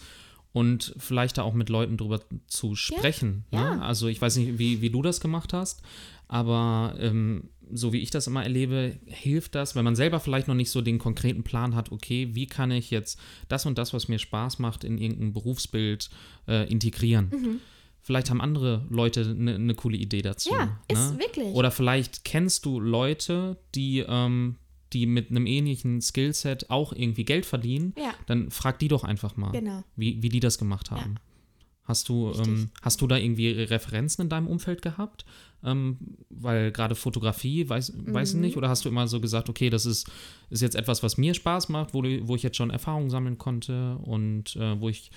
[0.53, 3.45] und vielleicht da auch mit Leuten drüber zu sprechen.
[3.51, 3.75] ja.
[3.75, 3.82] Ne?
[3.82, 5.82] Also ich weiß nicht, wie, wie du das gemacht hast,
[6.27, 10.55] aber ähm, so wie ich das immer erlebe, hilft das, wenn man selber vielleicht noch
[10.55, 14.07] nicht so den konkreten Plan hat, okay, wie kann ich jetzt das und das, was
[14.07, 16.09] mir Spaß macht, in irgendein Berufsbild
[16.47, 17.30] äh, integrieren.
[17.32, 17.59] Mhm.
[18.01, 20.51] Vielleicht haben andere Leute eine ne coole Idee dazu.
[20.51, 21.19] Ja, ist ne?
[21.19, 21.53] wirklich.
[21.53, 24.55] Oder vielleicht kennst du Leute, die, ähm,
[24.93, 27.93] die mit einem ähnlichen Skillset auch irgendwie Geld verdienen.
[27.97, 29.84] ja, Dann frag die doch einfach mal, genau.
[29.95, 31.15] wie, wie die das gemacht haben.
[31.92, 35.26] Hast du, ähm, hast du da irgendwie Referenzen in deinem Umfeld gehabt?
[35.64, 35.98] Ähm,
[36.30, 38.42] weil gerade Fotografie, weiß, weiß ich Mhm.
[38.42, 40.10] nicht, oder hast du immer so gesagt, okay, das ist,
[40.50, 43.38] ist jetzt etwas, was mir Spaß macht, wo, du- wo ich jetzt schon Erfahrungen sammeln
[43.38, 45.12] konnte und äh, wo ich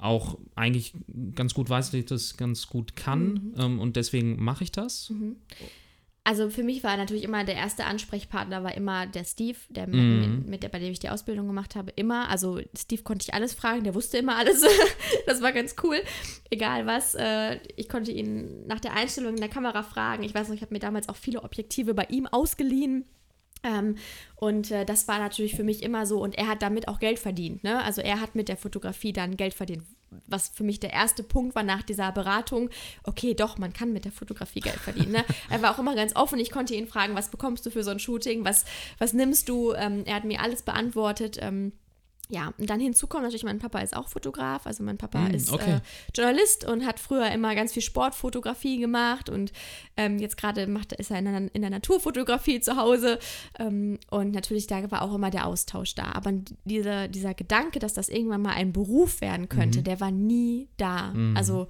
[0.00, 0.94] auch eigentlich
[1.34, 3.54] ganz gut weiß, dass ich das ganz gut kann Mhm.
[3.58, 5.10] ähm, und deswegen mache ich das?
[5.10, 5.36] Mhm.
[6.22, 10.20] Also für mich war natürlich immer der erste Ansprechpartner war immer der Steve, der Mhm.
[10.20, 12.28] mit, mit der, bei dem ich die Ausbildung gemacht habe, immer.
[12.28, 14.62] Also Steve konnte ich alles fragen, der wusste immer alles.
[15.26, 16.00] das war ganz cool.
[16.50, 17.14] Egal was.
[17.14, 20.22] Äh, ich konnte ihn nach der Einstellung in der Kamera fragen.
[20.22, 23.06] Ich weiß noch, ich habe mir damals auch viele Objektive bei ihm ausgeliehen.
[23.62, 23.96] Ähm,
[24.36, 26.22] und äh, das war natürlich für mich immer so.
[26.22, 27.64] Und er hat damit auch Geld verdient.
[27.64, 27.82] Ne?
[27.82, 29.84] Also er hat mit der Fotografie dann Geld verdient.
[30.26, 32.70] Was für mich der erste Punkt war nach dieser Beratung.
[33.04, 35.12] Okay, doch, man kann mit der Fotografie Geld verdienen.
[35.12, 35.24] Ne?
[35.50, 36.38] er war auch immer ganz offen.
[36.38, 38.44] Ich konnte ihn fragen, was bekommst du für so ein Shooting?
[38.44, 38.64] Was,
[38.98, 39.72] was nimmst du?
[39.74, 41.38] Ähm, er hat mir alles beantwortet.
[41.40, 41.72] Ähm,
[42.30, 44.66] ja, und dann hinzu kommt natürlich, mein Papa ist auch Fotograf.
[44.66, 45.76] Also mein Papa Mm, ist okay.
[45.76, 45.80] äh,
[46.14, 49.52] Journalist und hat früher immer ganz viel Sportfotografie gemacht und
[49.96, 53.18] ähm, jetzt gerade macht ist er in der, in der Naturfotografie zu Hause
[53.58, 56.12] ähm, und natürlich da war auch immer der Austausch da.
[56.12, 56.32] Aber
[56.64, 61.12] dieser, dieser Gedanke, dass das irgendwann mal ein Beruf werden könnte, der war nie da.
[61.34, 61.66] Also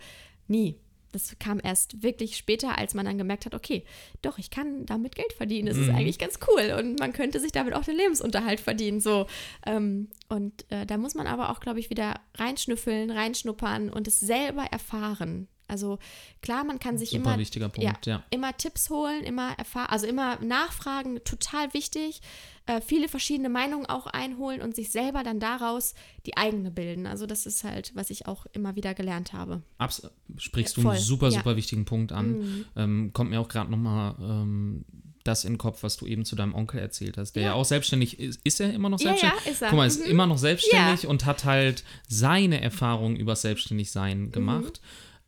[0.47, 0.77] nie.
[1.13, 3.85] Das kam erst wirklich später, als man dann gemerkt hat, okay,
[4.23, 5.67] doch, ich kann damit Geld verdienen.
[5.67, 9.01] Das ist eigentlich ganz cool und man könnte sich damit auch den Lebensunterhalt verdienen.
[9.01, 9.27] So.
[9.67, 14.21] Ähm, und äh, da muss man aber auch, glaube ich, wieder reinschnüffeln, reinschnuppern und es
[14.21, 15.49] selber erfahren.
[15.71, 15.99] Also
[16.43, 18.23] klar, man kann sich Super immer, Punkt, ja.
[18.31, 22.21] immer Tipps holen, immer erfahren, also immer nachfragen, total wichtig.
[22.67, 25.95] Äh, viele verschiedene Meinungen auch einholen und sich selber dann daraus
[26.27, 27.07] die eigene bilden.
[27.07, 29.63] Also das ist halt, was ich auch immer wieder gelernt habe.
[29.79, 30.03] Abs
[30.37, 30.97] sprichst Ja, du voll.
[30.97, 31.31] einen super, Ja.
[31.39, 31.41] Mhm.
[31.41, 32.67] super wichtigen Punkt an.
[32.77, 34.85] Ähm, kommt mir auch gerade nochmal ähm,
[35.25, 37.55] das in den Kopf, was du eben zu deinem Onkel erzählt hast, der ja, Ja.
[37.55, 38.41] auch selbstständig ist.
[38.43, 39.45] Ist er immer noch Ja, selbstständig?
[39.45, 39.69] ja, ist er.
[39.69, 40.11] Guck mal, ist Mhm.
[40.11, 44.81] immer noch selbstständig und hat halt seine Erfahrungen über Selbstständigsein gemacht.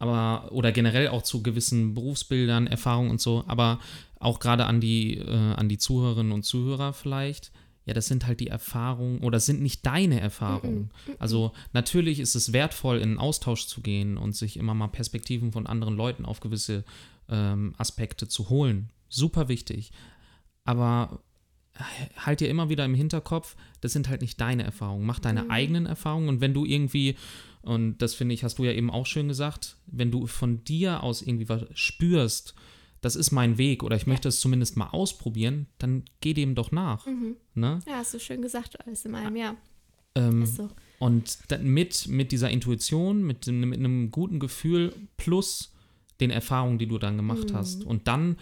[0.02, 3.78] Aber, oder generell auch zu gewissen Berufsbildern, Erfahrungen und so, aber
[4.18, 7.52] auch gerade an die, äh, an die Zuhörerinnen und Zuhörer vielleicht.
[7.86, 10.90] Ja, das sind halt die Erfahrungen oder das sind nicht deine Erfahrungen.
[11.20, 15.52] Also natürlich ist es wertvoll, in einen Austausch zu gehen und sich immer mal Perspektiven
[15.52, 16.84] von anderen Leuten auf gewisse
[17.28, 18.90] ähm, Aspekte zu holen.
[19.08, 19.92] Super wichtig.
[20.64, 21.20] Aber
[22.16, 25.06] halt dir immer wieder im Hinterkopf, das sind halt nicht deine Erfahrungen.
[25.06, 27.16] Mach deine eigenen Erfahrungen und wenn du irgendwie,
[27.62, 31.02] und das finde ich, hast du ja eben auch schön gesagt, wenn du von dir
[31.02, 32.54] aus irgendwie was spürst,
[33.00, 36.70] das ist mein Weg oder ich möchte es zumindest mal ausprobieren, dann geh dem doch
[36.70, 37.06] nach.
[37.54, 37.80] Ne?
[37.86, 39.56] Ja, hast du schön gesagt, alles in einem Jahr.
[40.14, 40.68] Ähm, so.
[40.98, 45.72] und dann mit, mit dieser Intuition, mit, mit einem guten Gefühl plus
[46.20, 47.54] den Erfahrungen, die du dann gemacht Mhm.
[47.56, 47.82] hast.
[47.84, 48.36] Und dann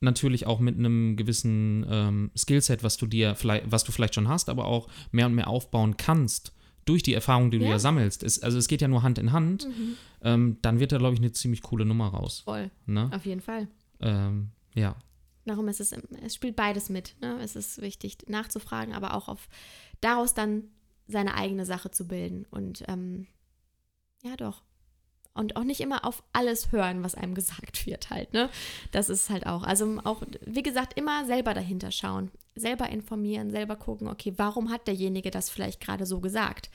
[0.00, 4.28] natürlich auch mit einem gewissen ähm, Skillset, was du dir vielleicht, was du vielleicht schon
[4.28, 6.52] hast, aber auch mehr und mehr aufbauen kannst
[6.84, 7.70] durch die Erfahrungen, die du Ja.
[7.70, 7.72] Mhm.
[7.72, 8.22] ja sammelst.
[8.22, 9.66] Es, also es geht ja nur Hand in Hand.
[10.22, 12.42] Ähm, dann wird da, glaube ich, eine ziemlich coole Nummer raus.
[12.44, 13.10] Voll, Ne?
[13.12, 13.68] auf jeden Fall.
[14.00, 14.94] Ähm, ja.
[15.46, 15.92] Darum ist es,
[16.22, 17.16] es spielt beides mit.
[17.20, 17.38] Ne?
[17.42, 19.48] Es ist wichtig nachzufragen, aber auch auf
[20.00, 20.64] daraus dann
[21.08, 22.46] seine eigene Sache zu bilden.
[22.50, 23.26] Und ähm,
[24.22, 24.62] ja, doch.
[25.36, 28.48] Und auch nicht immer auf alles hören, was einem gesagt wird, halt, ne?
[28.92, 29.62] Das ist halt auch.
[29.62, 34.86] Also auch, wie gesagt, immer selber dahinter schauen, selber informieren, selber gucken, okay, warum hat
[34.86, 36.70] derjenige das vielleicht gerade so gesagt?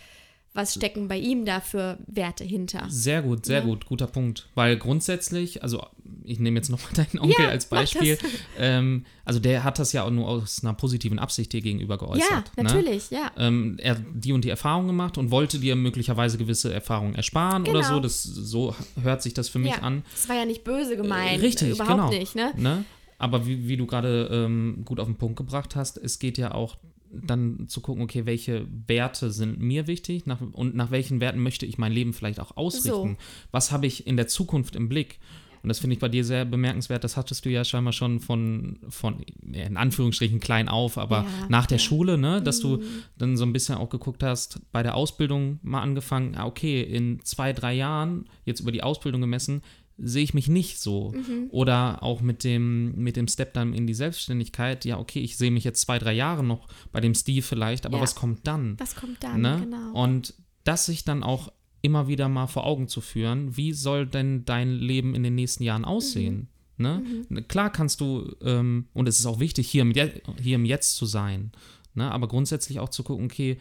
[0.54, 2.86] Was stecken bei ihm da für Werte hinter?
[2.89, 3.66] Sehr gut, sehr Ja.
[3.66, 4.49] gut, guter Punkt.
[4.54, 5.86] Weil grundsätzlich, also
[6.26, 8.18] ich nehme jetzt nochmal deinen Onkel Ja, als Beispiel.
[8.60, 12.30] Ähm, also der hat das ja auch nur aus einer positiven Absicht dir gegenüber geäußert.
[12.58, 12.64] Ja, Ne?
[12.64, 13.32] natürlich, ja.
[13.38, 17.62] Ähm, er hat die und die Erfahrung gemacht und wollte dir möglicherweise gewisse Erfahrungen ersparen
[17.64, 17.93] oder Genau.
[17.95, 17.99] so.
[18.02, 19.80] Das, so hört sich das für mich ja.
[19.80, 20.04] an.
[20.12, 21.39] Das war ja nicht böse gemeint.
[21.39, 22.10] Äh, richtig, Überhaupt genau.
[22.10, 22.52] nicht, ne?
[22.58, 22.84] Ne?
[23.18, 26.54] Aber wie, wie du gerade ähm, gut auf den Punkt gebracht hast, es geht ja
[26.54, 26.76] auch
[27.14, 31.66] dann zu gucken, okay, welche Werte sind mir wichtig nach, und nach welchen Werten möchte
[31.66, 33.18] ich mein Leben vielleicht auch ausrichten.
[33.51, 35.20] Was habe ich in der Zukunft im Blick?
[35.64, 37.03] Und das finde ich bei dir sehr bemerkenswert.
[37.03, 41.68] Das hattest du ja scheinbar schon von, von in Anführungsstrichen klein auf, aber Ja, nach
[41.68, 41.78] der.
[41.78, 42.84] Schule, ne, dass du Mhm.
[43.20, 47.20] dann so ein bisschen auch geguckt hast, bei der Ausbildung mal angefangen, ah, okay, in
[47.24, 49.62] zwei, drei Jahren, jetzt über die Ausbildung gemessen,
[49.97, 51.11] sehe ich mich nicht so.
[51.11, 51.47] Mhm.
[51.51, 55.51] Oder auch mit dem, mit dem Step dann in die Selbstständigkeit, ja, okay, ich sehe
[55.51, 58.03] mich jetzt zwei, drei Jahre noch bei dem Stil vielleicht, aber Ja.
[58.03, 58.79] was kommt dann?
[58.79, 59.41] Was kommt dann?
[59.41, 59.59] ne?
[59.63, 59.91] Genau.
[60.03, 60.33] Und
[60.63, 64.71] das sich dann auch immer wieder mal vor Augen zu führen, wie soll denn dein
[64.71, 66.47] Leben in den nächsten Jahren aussehen?
[66.77, 67.03] Ne?
[67.47, 70.11] Klar kannst du, ähm, und es ist auch wichtig, hier im, Je
[70.41, 71.51] hier im Jetzt zu sein,
[71.93, 72.11] ne?
[72.11, 73.59] aber grundsätzlich auch zu gucken, okay,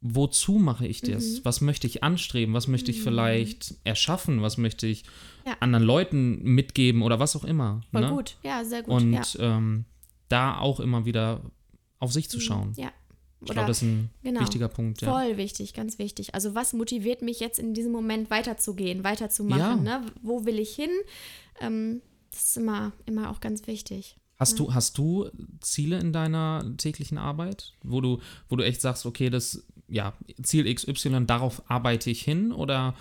[0.00, 1.24] wozu mache ich das?
[1.24, 1.40] Mhm.
[1.44, 2.54] Was möchte ich anstreben?
[2.54, 4.42] Was möchte ich vielleicht erschaffen?
[4.42, 5.04] Was möchte ich
[5.46, 5.56] Ja.
[5.60, 7.82] anderen Leuten mitgeben oder was auch immer?
[7.92, 8.08] Voll ne?
[8.10, 8.36] gut.
[8.42, 8.94] Ja, sehr gut.
[8.94, 9.22] Und ja.
[9.38, 9.84] ähm,
[10.28, 11.42] da auch immer wieder
[11.98, 12.72] auf sich zu schauen.
[12.76, 12.90] Ja.
[13.42, 14.40] Ich glaube, das ist ein genau.
[14.40, 15.00] wichtiger Punkt.
[15.00, 15.10] Ja.
[15.10, 16.34] Voll wichtig, ganz wichtig.
[16.34, 19.86] Also was motiviert mich jetzt in diesem Moment weiterzugehen, weiterzumachen?
[19.86, 20.00] Ja.
[20.00, 20.06] Ne?
[20.22, 20.90] Wo will ich hin?
[21.58, 24.16] Ähm, das ist immer, immer auch ganz wichtig.
[24.40, 25.28] Hast du, hast du
[25.60, 30.72] Ziele in deiner täglichen Arbeit, wo du, wo du echt sagst, okay, das, ja, Ziel
[30.74, 32.94] XY, darauf arbeite ich hin oder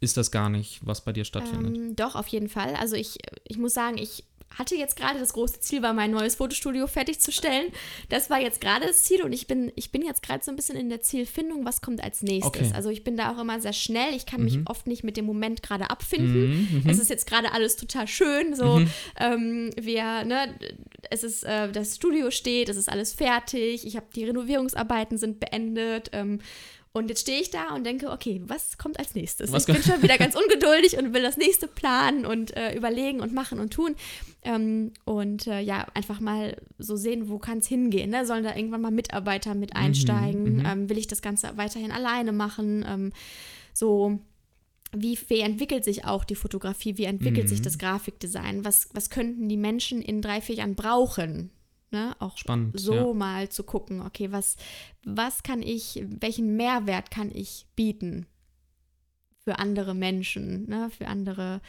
[0.00, 1.76] ist das gar nicht, was bei dir stattfindet?
[1.76, 2.74] Ähm, doch, auf jeden Fall.
[2.76, 6.36] Also ich, ich muss sagen, ich hatte jetzt gerade das große Ziel, war mein neues
[6.36, 7.70] Fotostudio fertigzustellen.
[8.08, 10.56] Das war jetzt gerade das Ziel und ich bin, ich bin jetzt gerade so ein
[10.56, 12.68] bisschen in der Zielfindung, was kommt als nächstes.
[12.68, 12.72] Okay.
[12.74, 14.14] Also ich bin da auch immer sehr schnell.
[14.14, 16.82] Ich kann mich oft nicht mit dem Moment gerade abfinden.
[16.84, 18.54] Mhm, Es ist jetzt gerade alles total schön.
[18.54, 18.80] So,
[19.20, 20.54] ähm, wir, ne,
[21.10, 23.86] es ist, äh, das Studio steht, es ist alles fertig.
[23.86, 26.10] Ich habe die Renovierungsarbeiten sind beendet.
[26.12, 26.40] Ähm,
[26.96, 29.52] und jetzt stehe ich da und denke, okay, was kommt als nächstes?
[29.52, 33.20] Was ich bin schon wieder ganz ungeduldig und will das nächste planen und äh, überlegen
[33.20, 33.94] und machen und tun.
[34.42, 38.10] Ähm, und äh, ja, einfach mal so sehen, wo kann es hingehen.
[38.10, 38.24] Ne?
[38.24, 40.64] Sollen da irgendwann mal Mitarbeiter mit einsteigen?
[40.66, 42.84] Ähm, will ich das Ganze weiterhin alleine machen?
[42.88, 43.12] Ähm,
[43.74, 44.18] so,
[44.92, 46.96] wie, wie entwickelt sich auch die Fotografie?
[46.96, 48.64] Wie entwickelt sich das Grafikdesign?
[48.64, 51.50] Was, was könnten die Menschen in drei, vier Jahren brauchen?
[51.90, 52.16] Ne?
[52.18, 53.12] Auch Spannend, so ja.
[53.12, 54.56] mal zu gucken, okay, was,
[55.04, 58.26] was kann ich, welchen Mehrwert kann ich bieten
[59.44, 60.90] für andere Menschen, ne?
[60.90, 61.60] für andere,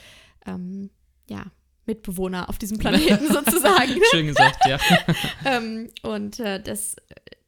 [0.45, 0.89] ähm,
[1.30, 1.45] ja,
[1.86, 3.93] Mitbewohner auf diesem Planeten sozusagen.
[4.11, 4.80] Schön gesagt, ja.
[5.45, 6.97] ähm, und äh, das,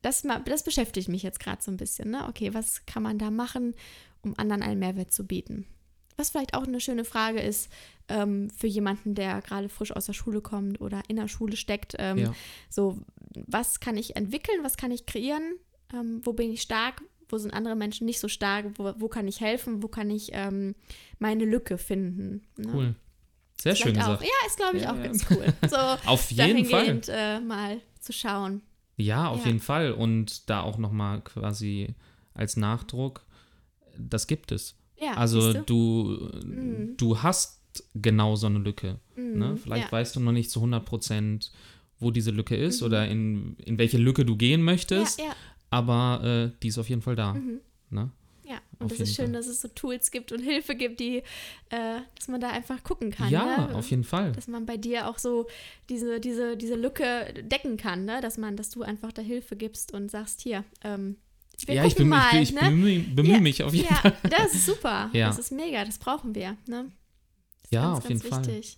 [0.01, 2.11] das, das beschäftigt mich jetzt gerade so ein bisschen.
[2.11, 2.25] Ne?
[2.27, 3.75] Okay, was kann man da machen,
[4.21, 5.65] um anderen einen Mehrwert zu bieten?
[6.19, 7.69] Was vielleicht auch eine schöne Frage ist
[8.09, 11.95] ähm, für jemanden, der gerade frisch aus der Schule kommt oder in der Schule steckt.
[11.97, 12.33] Ähm, Ja.
[12.69, 12.99] So,
[13.47, 14.57] was kann ich entwickeln?
[14.63, 15.53] Was kann ich kreieren?
[15.93, 17.01] Ähm, wo bin ich stark?
[17.29, 18.65] Wo sind andere Menschen nicht so stark?
[18.77, 19.81] Wo, wo kann ich helfen?
[19.83, 20.75] Wo kann ich ähm,
[21.19, 22.41] meine Lücke finden?
[22.57, 22.69] Ne?
[22.73, 22.95] Cool.
[23.61, 24.19] Sehr schön Vielleicht auch.
[24.19, 24.31] gesagt.
[24.41, 25.03] Ja, ist, glaube ich, Ja, auch ja.
[25.03, 25.45] ganz cool.
[25.69, 25.77] So
[26.09, 27.01] Auf jeden Fall.
[27.07, 28.61] äh, mal zu schauen.
[28.97, 29.45] Ja, auf Ja.
[29.47, 29.91] jeden Fall.
[29.93, 31.93] Und da auch nochmal quasi
[32.33, 33.25] als Nachdruck,
[33.97, 34.75] das gibt es.
[35.01, 36.95] Ja, also siehst du, Mhm.
[36.97, 37.61] du hast
[37.95, 38.99] genau so eine Lücke.
[39.15, 39.49] Ne?
[39.51, 39.91] Mhm, Vielleicht ja.
[39.91, 41.51] weißt du noch nicht zu 100 Prozent,
[41.99, 45.23] wo diese Lücke ist oder in, in welche Lücke du gehen möchtest, Mhm.
[45.25, 45.35] Ja, ja,
[45.69, 47.33] aber äh, die ist auf jeden Fall da.
[47.33, 47.59] Mhm.
[47.91, 48.09] Ne?
[48.45, 48.57] ja.
[48.79, 49.33] Und es ist schön, Fall.
[49.33, 51.17] dass es so Tools gibt und Hilfe gibt, die,
[51.69, 53.29] äh, dass man da einfach gucken kann.
[53.29, 53.75] Ja, ne?
[53.75, 54.31] auf jeden Fall.
[54.31, 55.47] Dass man bei dir auch so
[55.89, 58.21] diese, diese, diese Lücke decken kann, ne?
[58.21, 61.17] Dass man, dass du einfach da Hilfe gibst und sagst, hier, ähm,
[61.67, 62.61] wir ja, ich, bemühe, mal, ich, ich ne?
[62.69, 64.13] bemühe, bemühe Ja, mich auf jeden Fall.
[64.23, 65.09] Ja, das ist super.
[65.13, 65.27] Ja.
[65.27, 66.91] Das ist mega, das brauchen wir, ne?
[67.63, 68.47] Das Ja, ganz, auf ganz jeden Fall.
[68.47, 68.77] wichtig.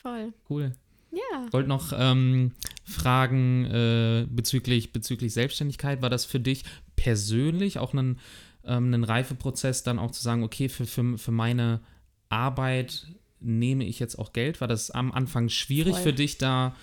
[0.00, 0.32] Voll.
[0.48, 0.72] Cool.
[1.12, 1.46] Ja.
[1.46, 2.52] Ich wollte noch ähm,
[2.84, 6.02] fragen äh, bezüglich, bezüglich Selbstständigkeit.
[6.02, 6.64] War das für dich
[6.96, 8.18] persönlich auch ein,
[8.64, 11.80] ähm, ein Reifeprozess, dann auch zu sagen, okay, für, für, für meine
[12.28, 13.08] Arbeit
[13.40, 14.60] nehme ich jetzt auch Geld?
[14.60, 16.02] War das am Anfang schwierig Voll.
[16.02, 16.76] für dich da,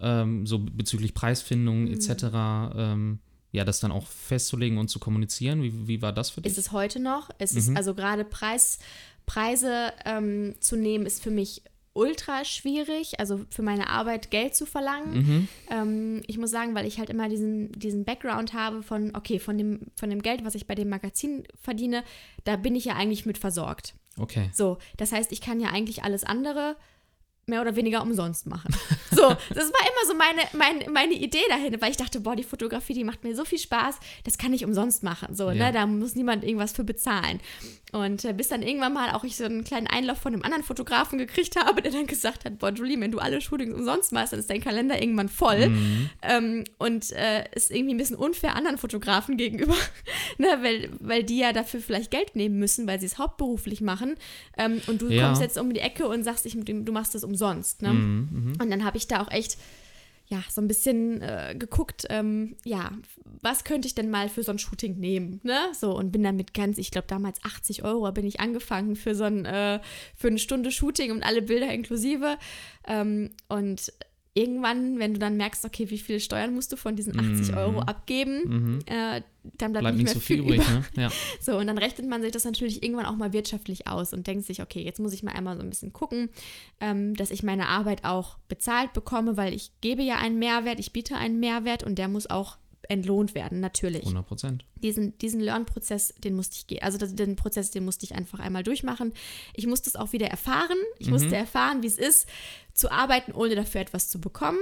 [0.00, 1.92] ähm, so bezüglich Preisfindung Mhm.
[1.94, 2.24] etc.,
[2.76, 3.18] ähm,
[3.54, 5.62] ja, das dann auch festzulegen und zu kommunizieren?
[5.62, 6.50] Wie, wie war das für dich?
[6.52, 7.30] Ist es heute noch?
[7.38, 7.58] Es Mhm.
[7.58, 8.78] ist also gerade Preis,
[9.26, 11.62] Preise ähm, zu nehmen, ist für mich
[11.96, 15.14] ultra schwierig, also für meine Arbeit Geld zu verlangen.
[15.14, 15.48] mhm.
[15.70, 19.56] Ähm, ich muss sagen, weil ich halt immer diesen, diesen Background habe von, okay, von
[19.56, 22.02] dem, von dem Geld, was ich bei dem Magazin verdiene,
[22.42, 23.94] da bin ich ja eigentlich mit versorgt.
[24.18, 24.50] Okay.
[24.52, 26.76] So, das heißt, ich kann ja eigentlich alles andere
[27.46, 28.74] mehr oder weniger umsonst machen.
[29.10, 32.42] So, das war immer so meine, meine, meine Idee dahin, weil ich dachte, boah, die
[32.42, 35.34] Fotografie, die macht mir so viel Spaß, das kann ich umsonst machen.
[35.36, 35.66] So, Ja.
[35.66, 37.40] ne, da muss niemand irgendwas für bezahlen.
[37.92, 40.64] Und äh, bis dann irgendwann mal auch ich so einen kleinen Einlauf von einem anderen
[40.64, 44.32] Fotografen gekriegt habe, der dann gesagt hat, boah, Julie, wenn du alle Shootings umsonst machst,
[44.32, 45.68] dann ist dein Kalender irgendwann voll.
[45.68, 46.10] Mhm.
[46.22, 49.76] Ähm, und äh, ist irgendwie ein bisschen unfair anderen Fotografen gegenüber,
[50.38, 54.16] ne, weil, weil die ja dafür vielleicht Geld nehmen müssen, weil sie es hauptberuflich machen.
[54.58, 55.26] Ähm, und du Ja.
[55.26, 57.33] kommst jetzt um die Ecke und sagst, ich, du machst es umsonst.
[57.82, 57.92] Ne?
[57.92, 58.28] Mhm.
[58.30, 58.52] Mhm.
[58.60, 59.58] Und dann habe ich da auch echt,
[60.26, 62.92] ja, so ein bisschen äh, geguckt, ähm, ja,
[63.42, 65.58] was könnte ich denn mal für so ein Shooting nehmen, ne?
[65.78, 69.14] So, und bin dann mit ganz, ich glaube damals 80 Euro bin ich angefangen für
[69.14, 69.80] so ein, äh,
[70.16, 72.38] für eine Stunde Shooting und alle Bilder inklusive.
[72.86, 73.92] Ähm, und
[74.34, 77.56] irgendwann, wenn du dann merkst, okay, wie viele Steuern musst du von diesen 80 Mhm.
[77.58, 78.78] Euro abgeben, Mhm.
[78.86, 79.22] äh,
[79.58, 80.84] dann bleibt, Bleibt nicht mehr so viel viel übrig, ne?
[80.96, 81.10] Ja.
[81.40, 84.44] So, und dann rechnet man sich das natürlich irgendwann auch mal wirtschaftlich aus und denkt
[84.46, 86.30] sich, okay, jetzt muss ich mal einmal so ein bisschen gucken,
[86.80, 90.92] ähm, dass ich meine Arbeit auch bezahlt bekomme, weil ich gebe ja einen Mehrwert, ich
[90.92, 92.56] biete einen Mehrwert und der muss auch
[92.88, 94.02] entlohnt werden, natürlich.
[94.02, 94.64] 100 Prozent.
[94.76, 96.82] Diesen, diesen Lernprozess, den musste ich gehen.
[96.82, 99.12] Also den Prozess, den musste ich einfach einmal durchmachen.
[99.54, 100.76] Ich musste es auch wieder erfahren.
[100.98, 102.28] Ich musste erfahren, wie es ist,
[102.74, 104.58] zu arbeiten, ohne dafür etwas zu bekommen.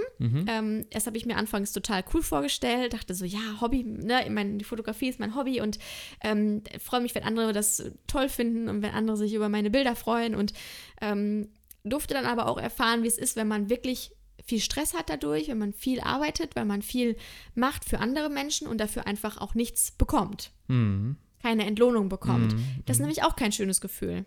[0.48, 2.92] Ähm, das habe ich mir anfangs total cool vorgestellt.
[2.92, 4.24] Dachte so, ja, Hobby, ne?
[4.24, 5.78] Ich meine, die Fotografie ist mein Hobby und
[6.22, 9.96] ähm, freue mich, wenn andere das toll finden und wenn andere sich über meine Bilder
[9.96, 10.34] freuen.
[10.34, 10.52] Und
[11.00, 11.48] ähm,
[11.84, 14.12] durfte dann aber auch erfahren, wie es ist, wenn man wirklich
[14.44, 17.16] viel Stress hat dadurch, wenn man viel arbeitet, weil man viel
[17.54, 21.16] macht für andere Menschen und dafür einfach auch nichts bekommt Mhm.
[21.42, 22.54] keine Entlohnung bekommt.
[22.54, 22.64] Mhm.
[22.86, 24.24] Das ist nämlich auch kein schönes Gefühl.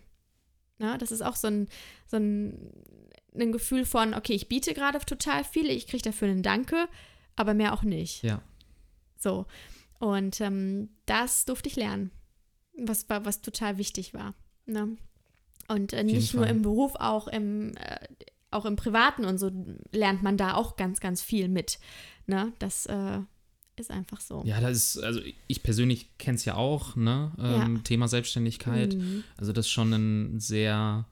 [0.78, 1.68] Na, das ist auch so ein,
[2.06, 2.70] so ein,
[3.34, 6.88] ein Gefühl von, okay, ich biete gerade total viel, ich kriege dafür einen Danke,
[7.34, 8.22] aber mehr auch nicht.
[8.22, 8.42] Ja.
[9.18, 9.46] So.
[9.98, 12.10] Und ähm, das durfte ich lernen,
[12.78, 14.34] was, was total wichtig war.
[14.66, 14.96] Ne?
[15.68, 16.54] Und äh, nicht nur Fall.
[16.54, 17.98] im Beruf, auch im, äh,
[18.56, 19.50] auch im Privaten und so
[19.92, 21.78] lernt man da auch ganz, ganz viel mit.
[22.26, 22.52] Ne?
[22.58, 23.18] Das äh,
[23.76, 24.42] ist einfach so.
[24.46, 27.32] Ja, das ist, also ich persönlich kenne es ja auch, ne?
[27.38, 27.82] Ähm, Ja.
[27.82, 28.94] Thema Selbstständigkeit.
[28.94, 29.22] Mhm.
[29.36, 31.04] Also das ist schon ein sehr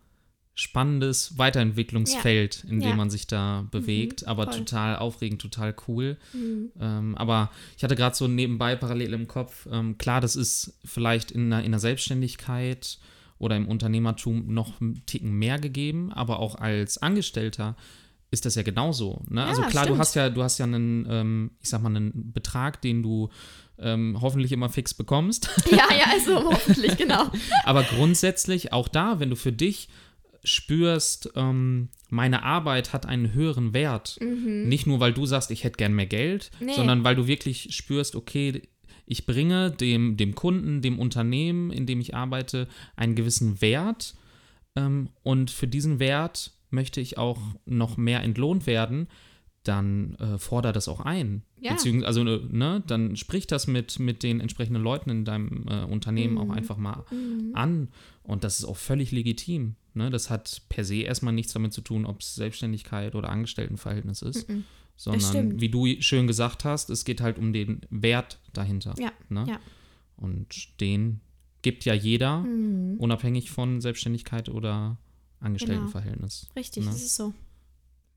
[0.57, 2.95] spannendes Weiterentwicklungsfeld, in dem Ja.
[2.97, 4.59] man sich da bewegt, aber voll.
[4.61, 6.17] total aufregend, total cool.
[6.33, 6.71] Mhm.
[6.81, 11.33] Ähm, aber ich hatte gerade so nebenbei parallel im Kopf, ähm, klar, das ist vielleicht
[11.33, 12.99] in der, in der Selbstständigkeit
[13.39, 17.77] oder im Unternehmertum noch einen Ticken mehr gegeben, aber auch als Angestellter
[18.31, 19.23] ist das ja genauso.
[19.29, 19.41] Ne?
[19.43, 20.01] Ja, also klar, du stimmt.
[20.01, 23.29] hast ja, du hast ja einen, ähm, ich sag mal, einen Betrag, den du
[23.79, 25.49] ähm, hoffentlich immer fix bekommst.
[25.71, 27.25] Ja, ja, also hoffentlich, genau.
[27.65, 29.89] Aber grundsätzlich auch da, wenn du für dich
[30.43, 35.79] spürst, ähm, meine Arbeit hat einen höheren Wert, nicht nur, weil du sagst, ich hätte
[35.79, 36.67] gern mehr Geld, Mhm.
[36.67, 36.75] Nee.
[36.75, 38.63] sondern weil du wirklich spürst, okay,
[39.07, 44.15] ich bringe dem, dem Kunden, dem Unternehmen, in dem ich arbeite, einen gewissen Wert
[44.77, 49.09] ähm, und für diesen Wert möchte ich auch noch mehr entlohnt werden,
[49.63, 51.43] dann äh, forder das auch ein.
[51.61, 51.73] Ja.
[51.73, 55.85] Beziehungsweise, also, äh, ne, dann sprich das mit, mit den entsprechenden Leuten in deinem äh,
[55.85, 57.05] Unternehmen auch einfach mal
[57.55, 57.89] an.
[58.23, 59.77] Und das ist auch völlig legitim.
[59.95, 60.11] Ne?
[60.11, 64.47] Das hat per se erstmal nichts damit zu tun, ob es Selbstständigkeit oder Angestelltenverhältnis ist.
[64.97, 68.95] Sondern, wie du schön gesagt hast, es geht halt um den Wert dahinter.
[68.99, 69.45] Ja, Ne?
[69.49, 69.59] ja.
[70.17, 71.21] Und den
[71.63, 72.97] gibt ja jeder, Mhm.
[72.99, 74.97] unabhängig von Selbstständigkeit oder
[75.41, 76.49] Angestelltenverhältnis.
[76.57, 76.91] Richtig, Ne?
[76.91, 77.35] das ist so.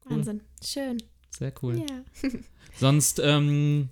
[0.06, 0.18] Cool.
[0.18, 0.42] Wahnsinn.
[0.64, 0.98] Schön.
[1.32, 1.78] Sehr cool.
[1.90, 2.04] Ja.
[2.80, 3.90] Sonst, ähm,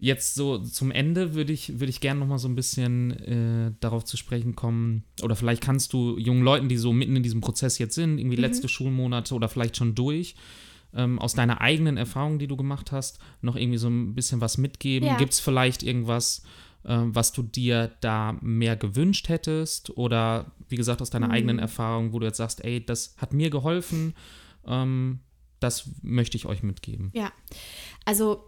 [0.00, 3.72] jetzt so zum Ende würde ich, würde ich gerne noch mal so ein bisschen äh,
[3.80, 5.04] darauf zu sprechen kommen.
[5.22, 8.18] Oder vielleicht kannst du jungen Leuten, die so mitten in diesem Prozess jetzt sind, Mhm.
[8.18, 10.34] irgendwie letzte Schulmonate oder vielleicht schon durch,
[10.94, 14.58] ähm, aus deiner eigenen Erfahrung, die du gemacht hast, noch irgendwie so ein bisschen was
[14.58, 15.08] mitgeben?
[15.08, 15.16] Ja.
[15.16, 16.42] Gibt es vielleicht irgendwas,
[16.84, 19.96] ähm, was du dir da mehr gewünscht hättest?
[19.96, 21.12] Oder wie gesagt, aus Mhm.
[21.12, 24.14] deiner eigenen Erfahrung, wo du jetzt sagst, ey, das hat mir geholfen,
[24.66, 25.20] ähm,
[25.60, 27.10] das möchte ich euch mitgeben.
[27.14, 27.32] Ja,
[28.04, 28.44] also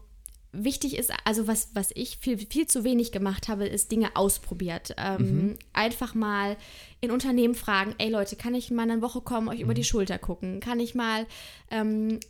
[0.65, 4.95] wichtig ist, also was, was ich viel, viel zu wenig gemacht habe, ist Dinge ausprobiert.
[4.99, 6.57] Ähm, Einfach mal
[7.01, 10.19] in Unternehmen fragen, ey Leute, kann ich mal eine Woche kommen, euch über die Schulter
[10.19, 10.61] gucken?
[10.61, 11.27] Kann ich mal,
[11.71, 12.21] ähm,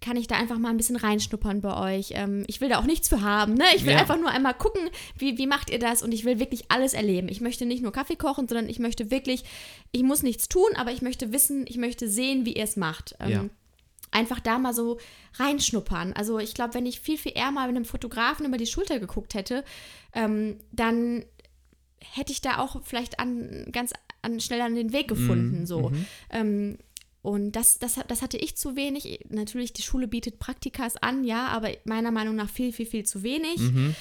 [0.00, 2.10] kann ich da einfach mal ein bisschen reinschnuppern bei euch?
[2.14, 3.64] Ähm, ich will da auch nichts für haben, ne?
[3.74, 3.98] Ich will Ja.
[4.00, 4.82] einfach nur einmal gucken,
[5.18, 6.02] wie, wie macht ihr das?
[6.02, 7.28] Und ich will wirklich alles erleben.
[7.28, 9.44] Ich möchte nicht nur Kaffee kochen, sondern ich möchte wirklich,
[9.92, 13.16] ich muss nichts tun, aber ich möchte wissen, ich möchte sehen, wie ihr es macht.
[13.20, 13.44] Ähm, Ja.
[14.14, 14.98] Einfach da mal so
[15.34, 16.12] reinschnuppern.
[16.12, 19.00] Also ich glaube, wenn ich viel, viel eher mal mit einem Fotografen über die Schulter
[19.00, 19.64] geguckt hätte,
[20.14, 21.24] ähm, dann
[22.00, 23.92] hätte ich da auch vielleicht an, ganz
[24.22, 25.60] an, schnell an den Weg gefunden.
[25.60, 25.90] Mhm, so.
[25.90, 26.06] mhm.
[26.30, 26.78] Ähm,
[27.22, 29.20] und das, das, das hatte ich zu wenig.
[29.30, 33.22] Natürlich, die Schule bietet Praktikas an, ja, aber meiner Meinung nach viel, viel, viel zu
[33.22, 33.58] wenig.
[33.58, 33.94] Mhm.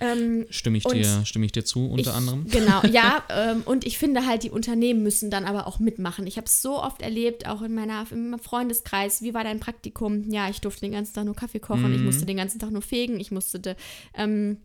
[0.00, 2.46] Ähm, Stimme ich dir, stimme ich dir zu, unter ich, anderem.
[2.50, 3.22] Genau, ja.
[3.30, 6.26] ähm, und ich finde halt, die Unternehmen müssen dann aber auch mitmachen.
[6.26, 9.22] Ich habe es so oft erlebt, auch in, meiner, in meinem Freundeskreis.
[9.22, 10.30] Wie war dein Praktikum?
[10.30, 12.06] Ja, ich durfte den ganzen Tag nur Kaffee kochen, ich Mhm.
[12.06, 13.76] musste den ganzen Tag nur fegen, ich musste,
[14.14, 14.58] ähm,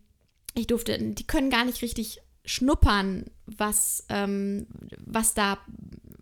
[0.53, 4.67] ich durfte, die können gar nicht richtig schnuppern, was, ähm,
[5.05, 5.57] was da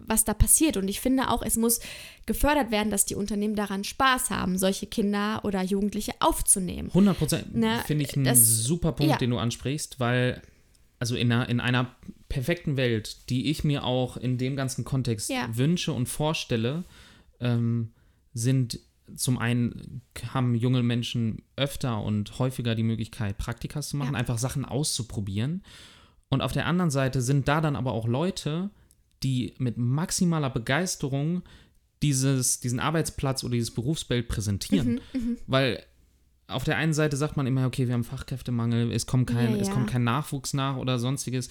[0.07, 0.77] was da passiert.
[0.77, 1.79] Und ich finde auch, es muss
[2.25, 6.89] gefördert werden, dass die Unternehmen daran Spaß haben, solche Kinder oder Jugendliche aufzunehmen.
[6.89, 9.17] 100 Prozent Ne, finde ich einen super Punkt, ja.
[9.17, 10.41] den du ansprichst, weil,
[10.99, 11.95] also in einer, in einer
[12.29, 15.47] perfekten Welt, die ich mir auch in dem ganzen Kontext Ja.
[15.55, 16.83] wünsche und vorstelle,
[17.39, 17.91] ähm,
[18.33, 18.79] sind
[19.15, 20.01] zum einen
[20.33, 24.19] haben junge Menschen öfter und häufiger die Möglichkeit, Praktikas zu machen, Ja.
[24.19, 25.61] einfach Sachen auszuprobieren.
[26.29, 28.71] Und auf der anderen Seite sind da dann aber auch Leute,
[29.23, 31.41] die mit maximaler Begeisterung
[32.01, 34.99] dieses, diesen Arbeitsplatz oder dieses Berufsbild präsentieren.
[35.13, 35.81] Mhm, Weil
[36.47, 39.61] auf der einen Seite sagt man immer, okay, wir haben Fachkräftemangel, es kommt kein, Ja,
[39.61, 39.73] es ja.
[39.73, 41.49] kommt kein Nachwuchs nach oder sonstiges.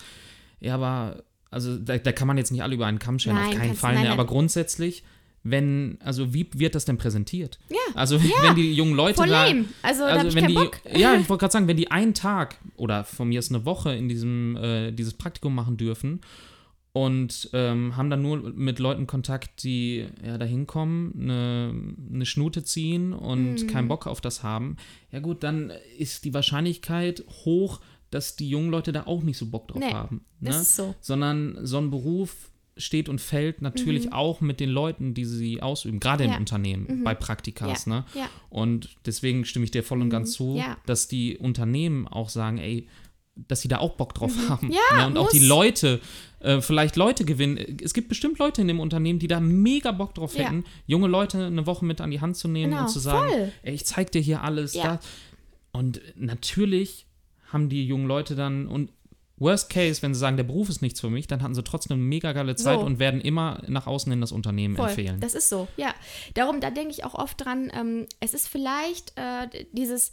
[0.60, 3.50] Ja, aber also da, da kann man jetzt nicht alle über einen Kamm scheren, auf
[3.54, 3.94] keinen Fall.
[3.94, 4.08] nein, ne?
[4.10, 4.18] nein.
[4.18, 5.02] Aber grundsätzlich,
[5.42, 7.58] wenn, also wie wird das denn präsentiert?
[7.70, 9.46] Ja, Also wenn die jungen Leute Voll da.
[9.46, 9.64] lame.
[9.82, 10.80] Also, da hab ich wenn die, Bock.
[10.94, 13.94] ja, ich wollte gerade sagen, wenn die einen Tag oder von mir ist eine Woche
[13.94, 16.20] in diesem äh, dieses Praktikum machen dürfen
[16.94, 21.74] und ähm, haben dann nur mit Leuten Kontakt, die ja da hinkommen, eine,
[22.14, 23.66] eine Schnute ziehen und Mhm.
[23.66, 24.76] keinen Bock auf das haben,
[25.10, 27.80] ja gut, dann ist die Wahrscheinlichkeit hoch,
[28.10, 30.24] dass die jungen Leute da auch nicht so Bock drauf Nee, haben.
[30.40, 30.50] Ne?
[30.50, 30.94] ist so.
[31.00, 35.98] Sondern so ein Beruf steht und fällt natürlich auch mit den Leuten, die sie ausüben,
[36.00, 36.30] gerade Mhm.
[36.30, 36.36] Ja.
[36.36, 37.86] im Unternehmen, bei Praktikas.
[37.86, 38.04] Ne?
[38.14, 38.28] Ja.
[38.50, 40.56] Und deswegen stimme ich dir voll und ganz zu, Mhm.
[40.56, 40.76] Ja.
[40.86, 42.86] dass die Unternehmen auch sagen, ey,
[43.34, 44.68] dass sie da auch Bock drauf haben.
[44.68, 44.72] Mhm.
[44.72, 45.06] Ja, ne?
[45.06, 45.48] Und auch die muss.
[45.48, 46.00] Leute,
[46.40, 47.78] äh, vielleicht Leute gewinnen.
[47.82, 50.44] Es gibt bestimmt Leute in dem Unternehmen, die da mega Bock drauf Ja.
[50.44, 53.28] hätten, junge Leute eine Woche mit an die Hand zu nehmen Genau, und zu sagen,
[53.30, 53.52] voll.
[53.62, 54.74] ey, ich zeig dir hier alles.
[54.74, 55.00] Ja.
[55.72, 57.06] Und natürlich
[57.50, 58.90] haben die jungen Leute dann und
[59.38, 61.94] Worst case, wenn sie sagen, der Beruf ist nichts für mich, dann hatten sie trotzdem
[61.94, 62.84] eine mega geile Zeit So.
[62.86, 65.18] und werden immer nach außen in das Unternehmen Voll, empfehlen.
[65.20, 65.92] das ist so, ja.
[66.34, 70.12] Darum, da denke ich auch oft dran, ähm, es ist vielleicht äh, dieses,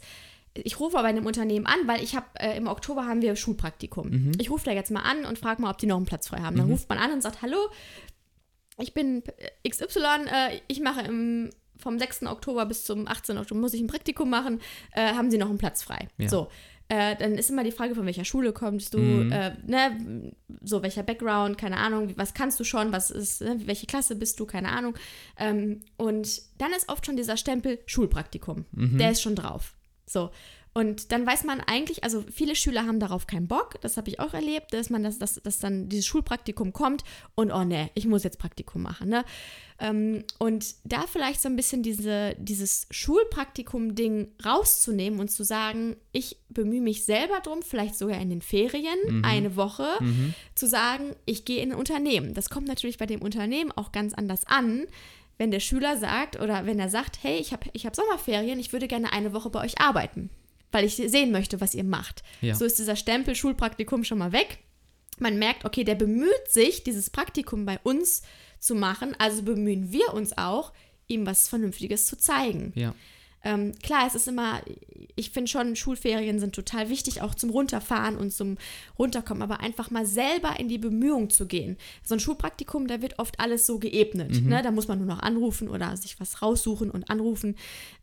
[0.54, 4.08] ich rufe bei einem Unternehmen an, weil ich habe, äh, im Oktober haben wir Schulpraktikum.
[4.10, 4.32] Mhm.
[4.38, 6.38] Ich rufe da jetzt mal an und frage mal, ob die noch einen Platz frei
[6.40, 6.56] haben.
[6.56, 7.56] Dann ruft man an und sagt, hallo,
[8.78, 9.22] ich bin
[9.68, 12.24] XY, äh, ich mache im, vom 6.
[12.26, 13.38] Oktober bis zum 18.
[13.38, 14.60] Oktober, muss ich ein Praktikum machen,
[14.92, 16.08] äh, haben Sie noch einen Platz frei?
[16.18, 16.28] Ja.
[16.28, 16.48] So.
[16.88, 19.30] Äh, dann ist immer die Frage, von welcher Schule kommst du, Mhm.
[19.30, 20.32] äh, ne,
[20.62, 24.40] so welcher Background, keine Ahnung, was kannst du schon, was ist, ne, welche Klasse bist
[24.40, 24.94] du, keine Ahnung.
[25.38, 28.98] Ähm, und dann ist oft schon dieser Stempel Schulpraktikum, Mhm.
[28.98, 29.74] der ist schon drauf.
[30.10, 30.30] So.
[30.72, 34.20] Und dann weiß man eigentlich, also viele Schüler haben darauf keinen Bock, das habe ich
[34.20, 37.02] auch erlebt, dass man das, dass, dass dann dieses Schulpraktikum kommt
[37.34, 39.08] und oh ne, ich muss jetzt Praktikum machen.
[39.08, 39.24] Ne?
[39.80, 46.36] Ähm, und da vielleicht so ein bisschen diese, dieses Schulpraktikum-Ding rauszunehmen und zu sagen, ich
[46.48, 50.34] bemühe mich selber drum, vielleicht sogar in den Ferien, eine Woche, Mhm.
[50.54, 52.32] zu sagen, ich gehe in ein Unternehmen.
[52.34, 54.86] Das kommt natürlich bei dem Unternehmen auch ganz anders an,
[55.40, 58.74] wenn der Schüler sagt oder wenn er sagt, hey, ich habe ich hab Sommerferien, ich
[58.74, 60.28] würde gerne eine Woche bei euch arbeiten,
[60.70, 62.22] weil ich sehen möchte, was ihr macht.
[62.42, 62.54] Ja.
[62.54, 64.58] So ist dieser Stempel Schulpraktikum schon mal weg.
[65.18, 68.20] Man merkt, okay, der bemüht sich, dieses Praktikum bei uns
[68.58, 70.74] zu machen, also bemühen wir uns auch,
[71.06, 72.74] ihm was Vernünftiges zu zeigen.
[72.76, 72.94] Ja.
[73.42, 74.60] Ähm, klar, es ist immer,
[75.16, 78.58] ich finde schon, Schulferien sind total wichtig, auch zum Runterfahren und zum
[78.98, 81.78] Runterkommen, aber einfach mal selber in die Bemühung zu gehen.
[82.04, 84.42] So ein Schulpraktikum, da wird oft alles so geebnet.
[84.42, 84.62] Ne?
[84.62, 87.56] Da muss man nur noch anrufen oder sich was raussuchen und anrufen.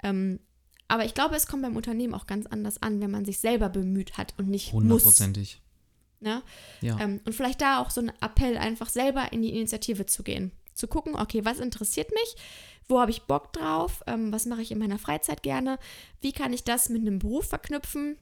[0.04, 0.40] Ähm,
[0.88, 3.70] aber ich glaube, es kommt beim Unternehmen auch ganz anders an, wenn man sich selber
[3.70, 4.84] bemüht hat und nicht muss.
[4.84, 5.62] Hundertprozentig.
[6.20, 6.42] Ne?
[6.82, 7.00] Ja.
[7.00, 10.52] Ähm, und vielleicht da auch so ein Appell, einfach selber in die Initiative zu gehen.
[10.74, 12.36] Zu gucken, okay, was interessiert mich?
[12.88, 14.04] Wo habe ich Bock drauf?
[14.08, 15.78] Ähm, was mache ich in meiner Freizeit gerne?
[16.22, 18.18] Wie kann ich das mit einem Beruf verknüpfen?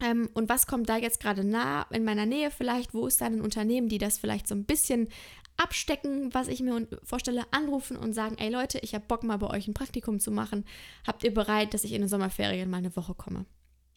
[0.00, 2.94] Ähm, und was kommt da jetzt gerade nah in meiner Nähe vielleicht?
[2.94, 5.08] Wo ist da ein Unternehmen, die das vielleicht so ein bisschen
[5.56, 9.50] abstecken, was ich mir vorstelle, anrufen und sagen, ey Leute, ich habe Bock mal bei
[9.50, 10.64] euch ein Praktikum zu machen.
[11.06, 13.44] Habt ihr bereit, dass ich in den Sommerferien mal eine Woche komme?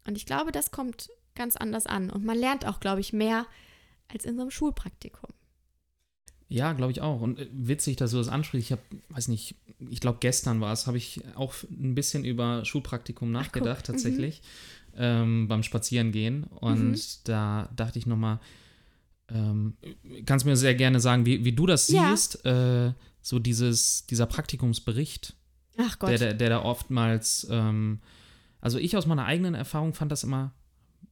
[0.07, 2.09] Und ich glaube, das kommt ganz anders an.
[2.09, 3.45] Und man lernt auch, glaube ich, mehr
[4.11, 5.29] als in so einem Schulpraktikum.
[6.53, 7.21] Ja, glaube ich auch.
[7.21, 8.67] Und äh, witzig, dass du das ansprichst.
[8.67, 9.55] Ich habe, weiß nicht,
[9.89, 13.93] ich glaube gestern war es, habe ich auch ein bisschen über Schulpraktikum nachgedacht guck, mhm.
[13.93, 14.41] tatsächlich
[14.97, 16.43] ähm, beim Spazierengehen.
[16.43, 16.95] Und Mhm.
[17.23, 18.39] da dachte ich nochmal,
[19.29, 19.77] ähm,
[20.25, 22.09] kannst mir sehr gerne sagen, wie, wie du das Ja.
[22.09, 22.91] siehst, äh,
[23.21, 25.35] so dieses, dieser Praktikumsbericht,
[25.77, 26.09] Ach Gott.
[26.09, 28.01] der, der, der da oftmals, ähm,
[28.59, 30.51] also ich aus meiner eigenen Erfahrung fand das immer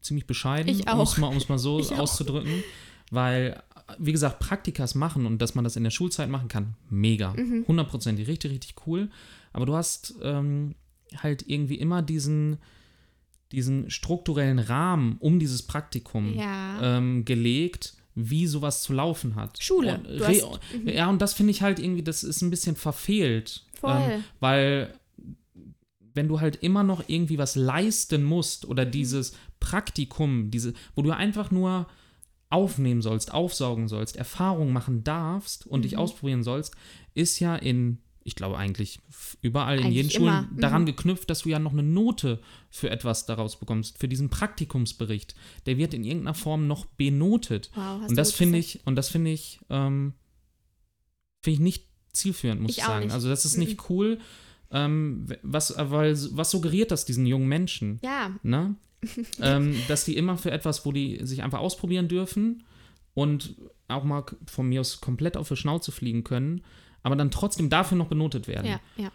[0.01, 1.17] ziemlich bescheiden, Ich um es auch.
[1.17, 1.99] mal, mal so Ich auch.
[1.99, 2.63] auszudrücken,
[3.11, 3.61] weil,
[3.97, 7.65] wie gesagt, Praktikas machen und dass man das in der Schulzeit machen kann, mega, Mhm.
[7.67, 9.09] hundertprozentig, richtig, richtig cool,
[9.53, 10.75] aber du hast ähm,
[11.17, 12.57] halt irgendwie immer diesen,
[13.51, 16.97] diesen strukturellen Rahmen um dieses Praktikum Ja.
[16.97, 19.61] ähm, gelegt, wie sowas zu laufen hat.
[19.63, 19.95] Schule.
[20.07, 20.87] Und, hast- mhm.
[20.89, 23.65] ja, und das finde ich halt irgendwie, das ist ein bisschen verfehlt.
[23.79, 23.91] Voll.
[23.97, 24.93] Ähm, weil
[26.13, 28.91] wenn du halt immer noch irgendwie was leisten musst oder Mhm.
[28.91, 31.87] dieses Praktikum, diese, wo du einfach nur
[32.49, 35.83] aufnehmen sollst, aufsaugen sollst, Erfahrungen machen darfst und Mhm.
[35.83, 36.73] dich ausprobieren sollst,
[37.13, 38.99] ist ja in, ich glaube eigentlich
[39.41, 40.47] überall in Eigentlich jeden Schulen.
[40.55, 40.59] Mhm.
[40.59, 42.39] daran geknüpft, dass du ja noch eine Note
[42.71, 45.35] für etwas daraus bekommst, für diesen Praktikumsbericht.
[45.67, 47.69] Der wird in irgendeiner Form noch benotet.
[47.75, 48.75] Wow, Und das gut finde gesagt.
[48.81, 50.13] ich, und das finde ich, finde
[51.45, 53.05] ich nicht zielführend, muss Ich ich, sagen.
[53.05, 53.13] nicht.
[53.13, 53.63] Also das ist Mhm.
[53.63, 54.19] nicht cool.
[54.71, 57.99] Ähm, was, weil, was suggeriert das diesen jungen Menschen?
[58.03, 58.75] Ja, Ne?
[59.41, 62.63] ähm, dass die immer für etwas, wo die sich einfach ausprobieren dürfen
[63.13, 63.55] und
[63.87, 66.63] auch mal von mir aus komplett auf die Schnauze fliegen können,
[67.03, 68.65] aber dann trotzdem dafür noch benotet werden.
[68.65, 69.11] ja, ja.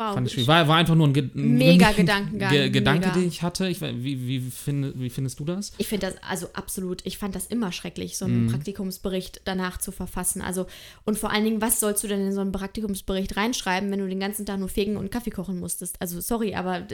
[0.00, 0.14] Wow.
[0.14, 0.46] Fand ich.
[0.46, 3.18] War, war einfach nur ein, Ge Mega Gedankengang, Ge Gedanke, mega.
[3.18, 3.66] den ich hatte.
[3.66, 5.72] Ich, wie, wie, finde, wie findest du das?
[5.76, 8.50] Ich finde das, also absolut, ich fand das immer schrecklich, so einen Mhm.
[8.52, 10.40] Praktikumsbericht danach zu verfassen.
[10.40, 10.66] Also,
[11.04, 14.06] und vor allen Dingen, was sollst du denn in so einen Praktikumsbericht reinschreiben, wenn du
[14.06, 16.00] den ganzen Tag nur fegen und Kaffee kochen musstest?
[16.00, 16.86] Also, sorry, aber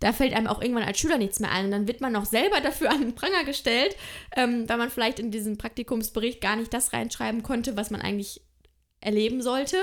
[0.00, 1.64] da fällt einem auch irgendwann als Schüler nichts mehr ein.
[1.64, 3.96] Und dann wird man noch selber dafür an den Pranger gestellt,
[4.36, 8.42] ähm, weil man vielleicht in diesen Praktikumsbericht gar nicht das reinschreiben konnte, was man eigentlich
[9.00, 9.76] erleben sollte.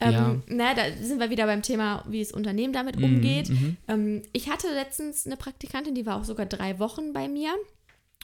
[0.00, 0.36] Ähm, Ja.
[0.46, 3.48] na, da sind wir wieder beim Thema, wie das Unternehmen damit Mhm, umgeht.
[3.50, 3.76] mhm.
[3.88, 7.52] Ähm, ich hatte letztens eine Praktikantin, die war auch sogar drei Wochen bei mir.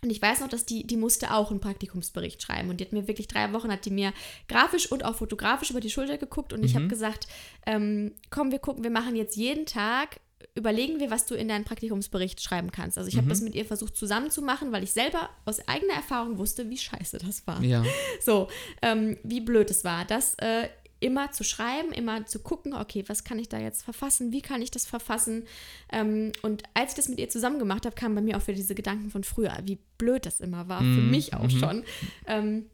[0.00, 2.70] Und ich weiß noch, dass die, die musste auch einen Praktikumsbericht schreiben.
[2.70, 4.12] Und die hat mir wirklich drei Wochen, hat die mir
[4.48, 6.52] grafisch und auch fotografisch über die Schulter geguckt.
[6.52, 7.26] Und ich habe gesagt,
[7.66, 10.20] ähm, komm, wir gucken, wir machen jetzt jeden Tag,
[10.54, 12.98] überlegen wir, was du in deinen Praktikumsbericht schreiben kannst.
[12.98, 16.68] Also ich habe das mit ihr versucht zusammenzumachen, weil ich selber aus eigener Erfahrung wusste,
[16.70, 17.62] wie scheiße das war.
[17.62, 17.84] Ja.
[18.20, 18.48] So,
[18.82, 20.04] ähm, wie blöd es war.
[20.04, 20.68] Das, äh,
[21.00, 24.62] immer zu schreiben, immer zu gucken, okay, was kann ich da jetzt verfassen, wie kann
[24.62, 25.44] ich das verfassen.
[25.92, 28.56] Ähm, und als ich das mit ihr zusammen gemacht habe, kamen bei mir auch wieder
[28.56, 31.50] diese Gedanken von früher, wie blöd das immer war, für Mhm, mich auch mhm.
[31.50, 31.84] schon.
[32.26, 32.66] Ähm,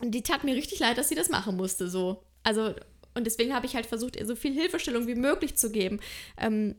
[0.00, 2.24] und die tat mir richtig leid, dass sie das machen musste, so.
[2.42, 2.74] Also,
[3.14, 6.00] und deswegen habe ich halt versucht, ihr so viel Hilfestellung wie möglich zu geben,
[6.38, 6.74] ähm,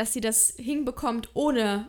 [0.00, 1.88] dass sie das hinbekommt, ohne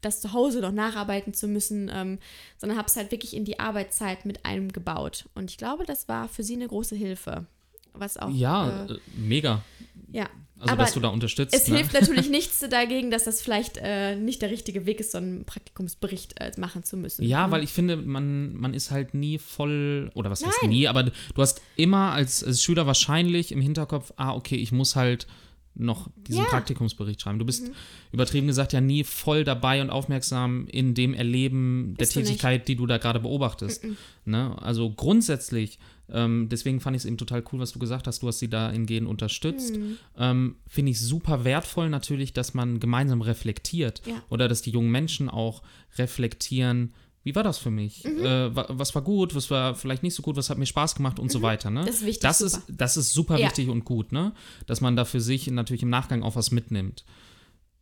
[0.00, 2.18] das zu Hause noch nacharbeiten zu müssen, ähm,
[2.56, 5.26] sondern habe es halt wirklich in die Arbeitszeit mit eingebaut.
[5.34, 7.44] Und ich glaube, das war für sie eine große Hilfe.
[7.92, 8.30] Was auch.
[8.30, 9.62] Ja, äh, äh, mega.
[10.10, 10.30] ja.
[10.58, 11.54] Also, Aber dass du da unterstützt.
[11.54, 11.76] Es ne?
[11.76, 15.44] hilft natürlich nichts dagegen, dass das vielleicht äh, nicht der richtige Weg ist, so einen
[15.44, 17.22] Praktikumsbericht äh, machen zu müssen.
[17.24, 17.50] Ja, Mhm.
[17.50, 20.70] weil ich finde, man, man ist halt nie voll, oder was heißt Nein.
[20.70, 24.94] nie, aber du hast immer als, als Schüler wahrscheinlich im Hinterkopf, ah, okay, ich muss
[24.96, 25.26] halt
[25.74, 26.44] noch diesen Ja.
[26.44, 26.50] Mhm.
[26.50, 27.38] Praktikumsbericht schreiben.
[27.38, 27.70] Du bist
[28.12, 32.26] übertrieben gesagt ja nie voll dabei und aufmerksam in dem Erleben der Bist nicht.
[32.26, 33.84] Tätigkeit, die du da gerade beobachtest.
[34.26, 34.60] Ne?
[34.60, 35.78] Also grundsätzlich,
[36.10, 38.50] ähm, deswegen fand ich es eben total cool, was du gesagt hast, du hast sie
[38.50, 39.76] da in Gehen unterstützt.
[39.76, 39.96] Mhm.
[40.18, 44.22] Ähm, Finde ich super wertvoll natürlich, dass man gemeinsam reflektiert Ja.
[44.28, 45.62] oder dass die jungen Menschen auch
[45.96, 46.92] reflektieren,
[47.24, 48.04] wie war das für mich?
[48.04, 48.24] Mhm.
[48.24, 50.94] Äh, wa- was war gut, was war vielleicht nicht so gut, was hat mir Spaß
[50.94, 51.70] gemacht und so weiter.
[51.70, 51.82] Ne?
[51.82, 51.86] Mhm.
[51.86, 52.56] Das ist wichtig, Das super.
[52.68, 53.46] ist, das ist super Ja.
[53.46, 54.32] wichtig und gut, ne?
[54.66, 57.04] Dass man da für sich natürlich im Nachgang auch was mitnimmt.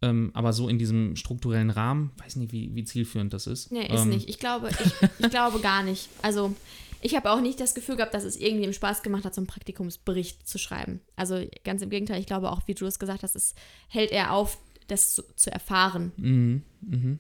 [0.03, 3.71] Ähm, aber so in diesem strukturellen Rahmen, weiß nicht, wie, wie zielführend das ist.
[3.71, 4.29] Nee, ist ähm, nicht.
[4.31, 6.09] Ich glaube, ich, ich glaube gar nicht.
[6.23, 6.55] Also,
[7.03, 9.47] ich habe auch nicht das Gefühl gehabt, dass es irgendjemandem Spaß gemacht hat, so einen
[9.47, 11.01] Praktikumsbericht zu schreiben.
[11.17, 13.55] Also, ganz im Gegenteil, ich glaube auch, wie du es gesagt hast, es
[13.89, 16.13] hält eher auf, das zu, zu erfahren.
[16.17, 17.19] Mhm, mhm.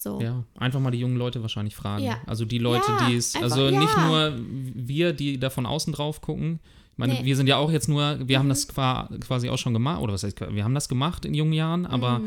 [0.00, 0.20] So.
[0.20, 2.04] Ja, einfach mal die jungen Leute wahrscheinlich fragen.
[2.04, 2.18] Ja.
[2.26, 4.06] Also die Leute, Ja, die es, einfach- also nicht ja.
[4.06, 4.38] nur
[4.74, 6.60] wir, die da von außen drauf gucken.
[6.92, 7.20] Ich meine, Nee.
[7.20, 7.24] Mhm.
[7.26, 10.12] wir sind ja auch jetzt nur, wir haben das qua- quasi auch schon gemacht, oder
[10.12, 12.20] was heißt, wir haben das gemacht in jungen Jahren, aber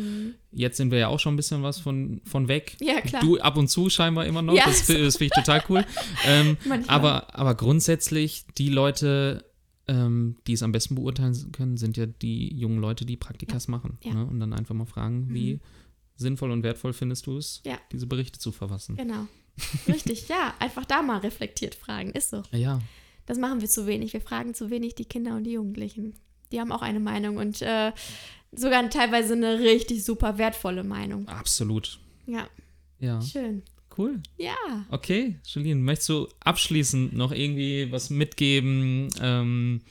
[0.51, 2.78] jetzt sind wir ja auch schon ein bisschen was von, von weg.
[2.82, 2.88] Mhm.
[2.88, 3.22] Ja, klar.
[3.22, 4.63] Du ab und zu scheinbar immer noch, Ja.
[4.65, 5.86] das, das finde ich total cool.
[6.26, 6.57] ähm,
[6.88, 9.43] aber, aber grundsätzlich, die Leute,
[9.88, 13.97] ähm, die es am besten beurteilen können, sind ja die jungen Leute, die Praktikas machen.
[14.05, 14.13] Mhm.
[14.13, 14.26] Ne?
[14.26, 15.59] Und dann einfach mal fragen, wie
[16.22, 17.78] sinnvoll und wertvoll findest du es, Ja.
[17.91, 18.95] diese Berichte zu verfassen.
[18.95, 19.28] Genau.
[19.88, 20.53] Richtig, ja.
[20.59, 22.11] Einfach da mal reflektiert fragen.
[22.11, 22.43] Ist so.
[22.51, 22.80] Ja,
[23.26, 24.13] Das machen wir zu wenig.
[24.13, 26.13] Wir fragen zu wenig die Kinder und die Jugendlichen.
[26.51, 27.91] Die haben auch eine Meinung und äh,
[28.51, 31.28] sogar teilweise eine richtig super wertvolle Meinung.
[31.28, 31.99] absolut.
[32.28, 32.47] Ja,
[32.99, 33.61] Ja, schön.
[33.97, 34.22] cool.
[34.38, 34.55] Ja.
[34.89, 39.07] Okay, Julien, möchtest du abschließend noch irgendwie was mitgeben?
[39.22, 39.82] Ähm,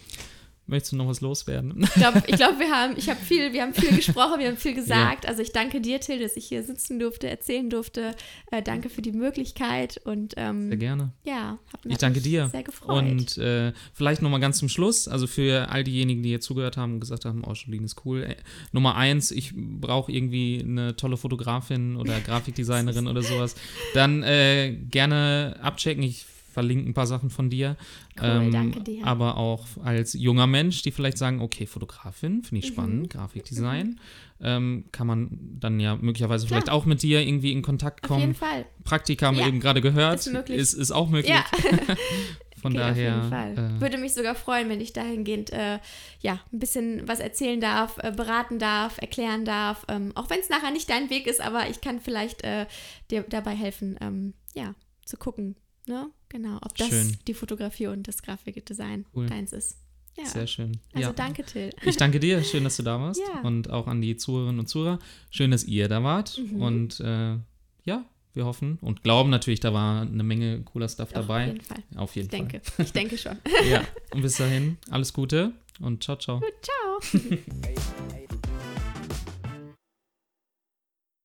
[0.71, 1.83] möchtest du noch was loswerden?
[1.83, 4.57] Ich glaube, ich glaub, wir haben, ich habe viel, wir haben viel gesprochen, wir haben
[4.57, 5.27] viel gesagt.
[5.27, 8.15] Also ich danke dir, Till, dass ich hier sitzen durfte, erzählen durfte.
[8.51, 11.13] Äh, danke für die Möglichkeit und ähm, Sehr gerne.
[11.25, 12.49] ja, hab Ich danke dir.
[12.49, 13.03] sehr gefreut.
[13.03, 16.95] Und äh, vielleicht nochmal ganz zum Schluss, also für all diejenigen, die hier zugehört haben
[16.95, 18.23] und gesagt haben, oh, Jolene ist cool.
[18.23, 18.37] Äh,
[18.73, 23.55] Nummer eins, ich brauche irgendwie eine tolle Fotografin oder Grafikdesignerin oder sowas.
[23.95, 26.03] Dann äh, gerne abchecken.
[26.03, 27.77] Ich verlinke ein paar Sachen von dir.
[28.23, 29.05] Ähm, Cool, danke dir.
[29.07, 32.75] Aber auch als junger Mensch, die vielleicht sagen, okay, Fotografin, finde ich Mhm.
[32.75, 34.01] spannend, Grafikdesign.
[34.43, 35.29] Ähm, kann man
[35.61, 36.61] dann ja möglicherweise Klar.
[36.61, 38.35] vielleicht auch mit dir irgendwie in Kontakt Auf jeden kommen.
[38.35, 38.65] Fall.
[38.85, 40.19] Praktika haben wir Ja, eben gerade gehört.
[40.21, 40.59] ist möglich.
[40.59, 41.33] Ist, ist auch möglich.
[41.35, 41.45] Ja,
[42.61, 43.17] Von okay, daher.
[43.17, 43.77] auf jeden Fall.
[43.77, 45.79] Äh, Würde mich sogar freuen, wenn ich dahingehend äh,
[46.21, 49.87] ja, ein bisschen was erzählen darf, äh, beraten darf, erklären darf.
[49.89, 52.67] Ähm, auch wenn es nachher nicht dein Weg ist, aber ich kann vielleicht äh,
[53.11, 54.75] dir dabei helfen, ähm, ja,
[55.07, 56.11] zu gucken, ne?
[56.31, 57.17] Genau, ob das Schön.
[57.27, 59.27] die Fotografie und das Grafikdesign Cool.
[59.27, 59.77] deins ist.
[60.17, 60.27] Ja.
[60.27, 60.73] Sehr schön.
[60.93, 61.13] Also ja.
[61.13, 61.71] danke, Till.
[61.85, 62.43] Ich danke dir.
[62.45, 63.21] Schön, dass du da warst.
[63.21, 63.41] Ja.
[63.43, 64.99] Und auch an die Zuhörerinnen und Zuhörer.
[65.31, 66.39] Schön, dass ihr da wart.
[66.39, 66.63] Mhm.
[66.63, 67.37] Und äh,
[67.85, 71.47] ja, wir hoffen und glauben natürlich, da war eine Menge cooler Stuff Auf dabei.
[71.49, 71.83] jeden Fall.
[71.97, 72.85] Auf jeden Ich denke, Fall.
[72.85, 73.37] ich denke schon.
[73.69, 73.85] Ja.
[74.15, 76.41] Und bis dahin, alles Gute und ciao, ciao.
[76.63, 77.39] Ciao.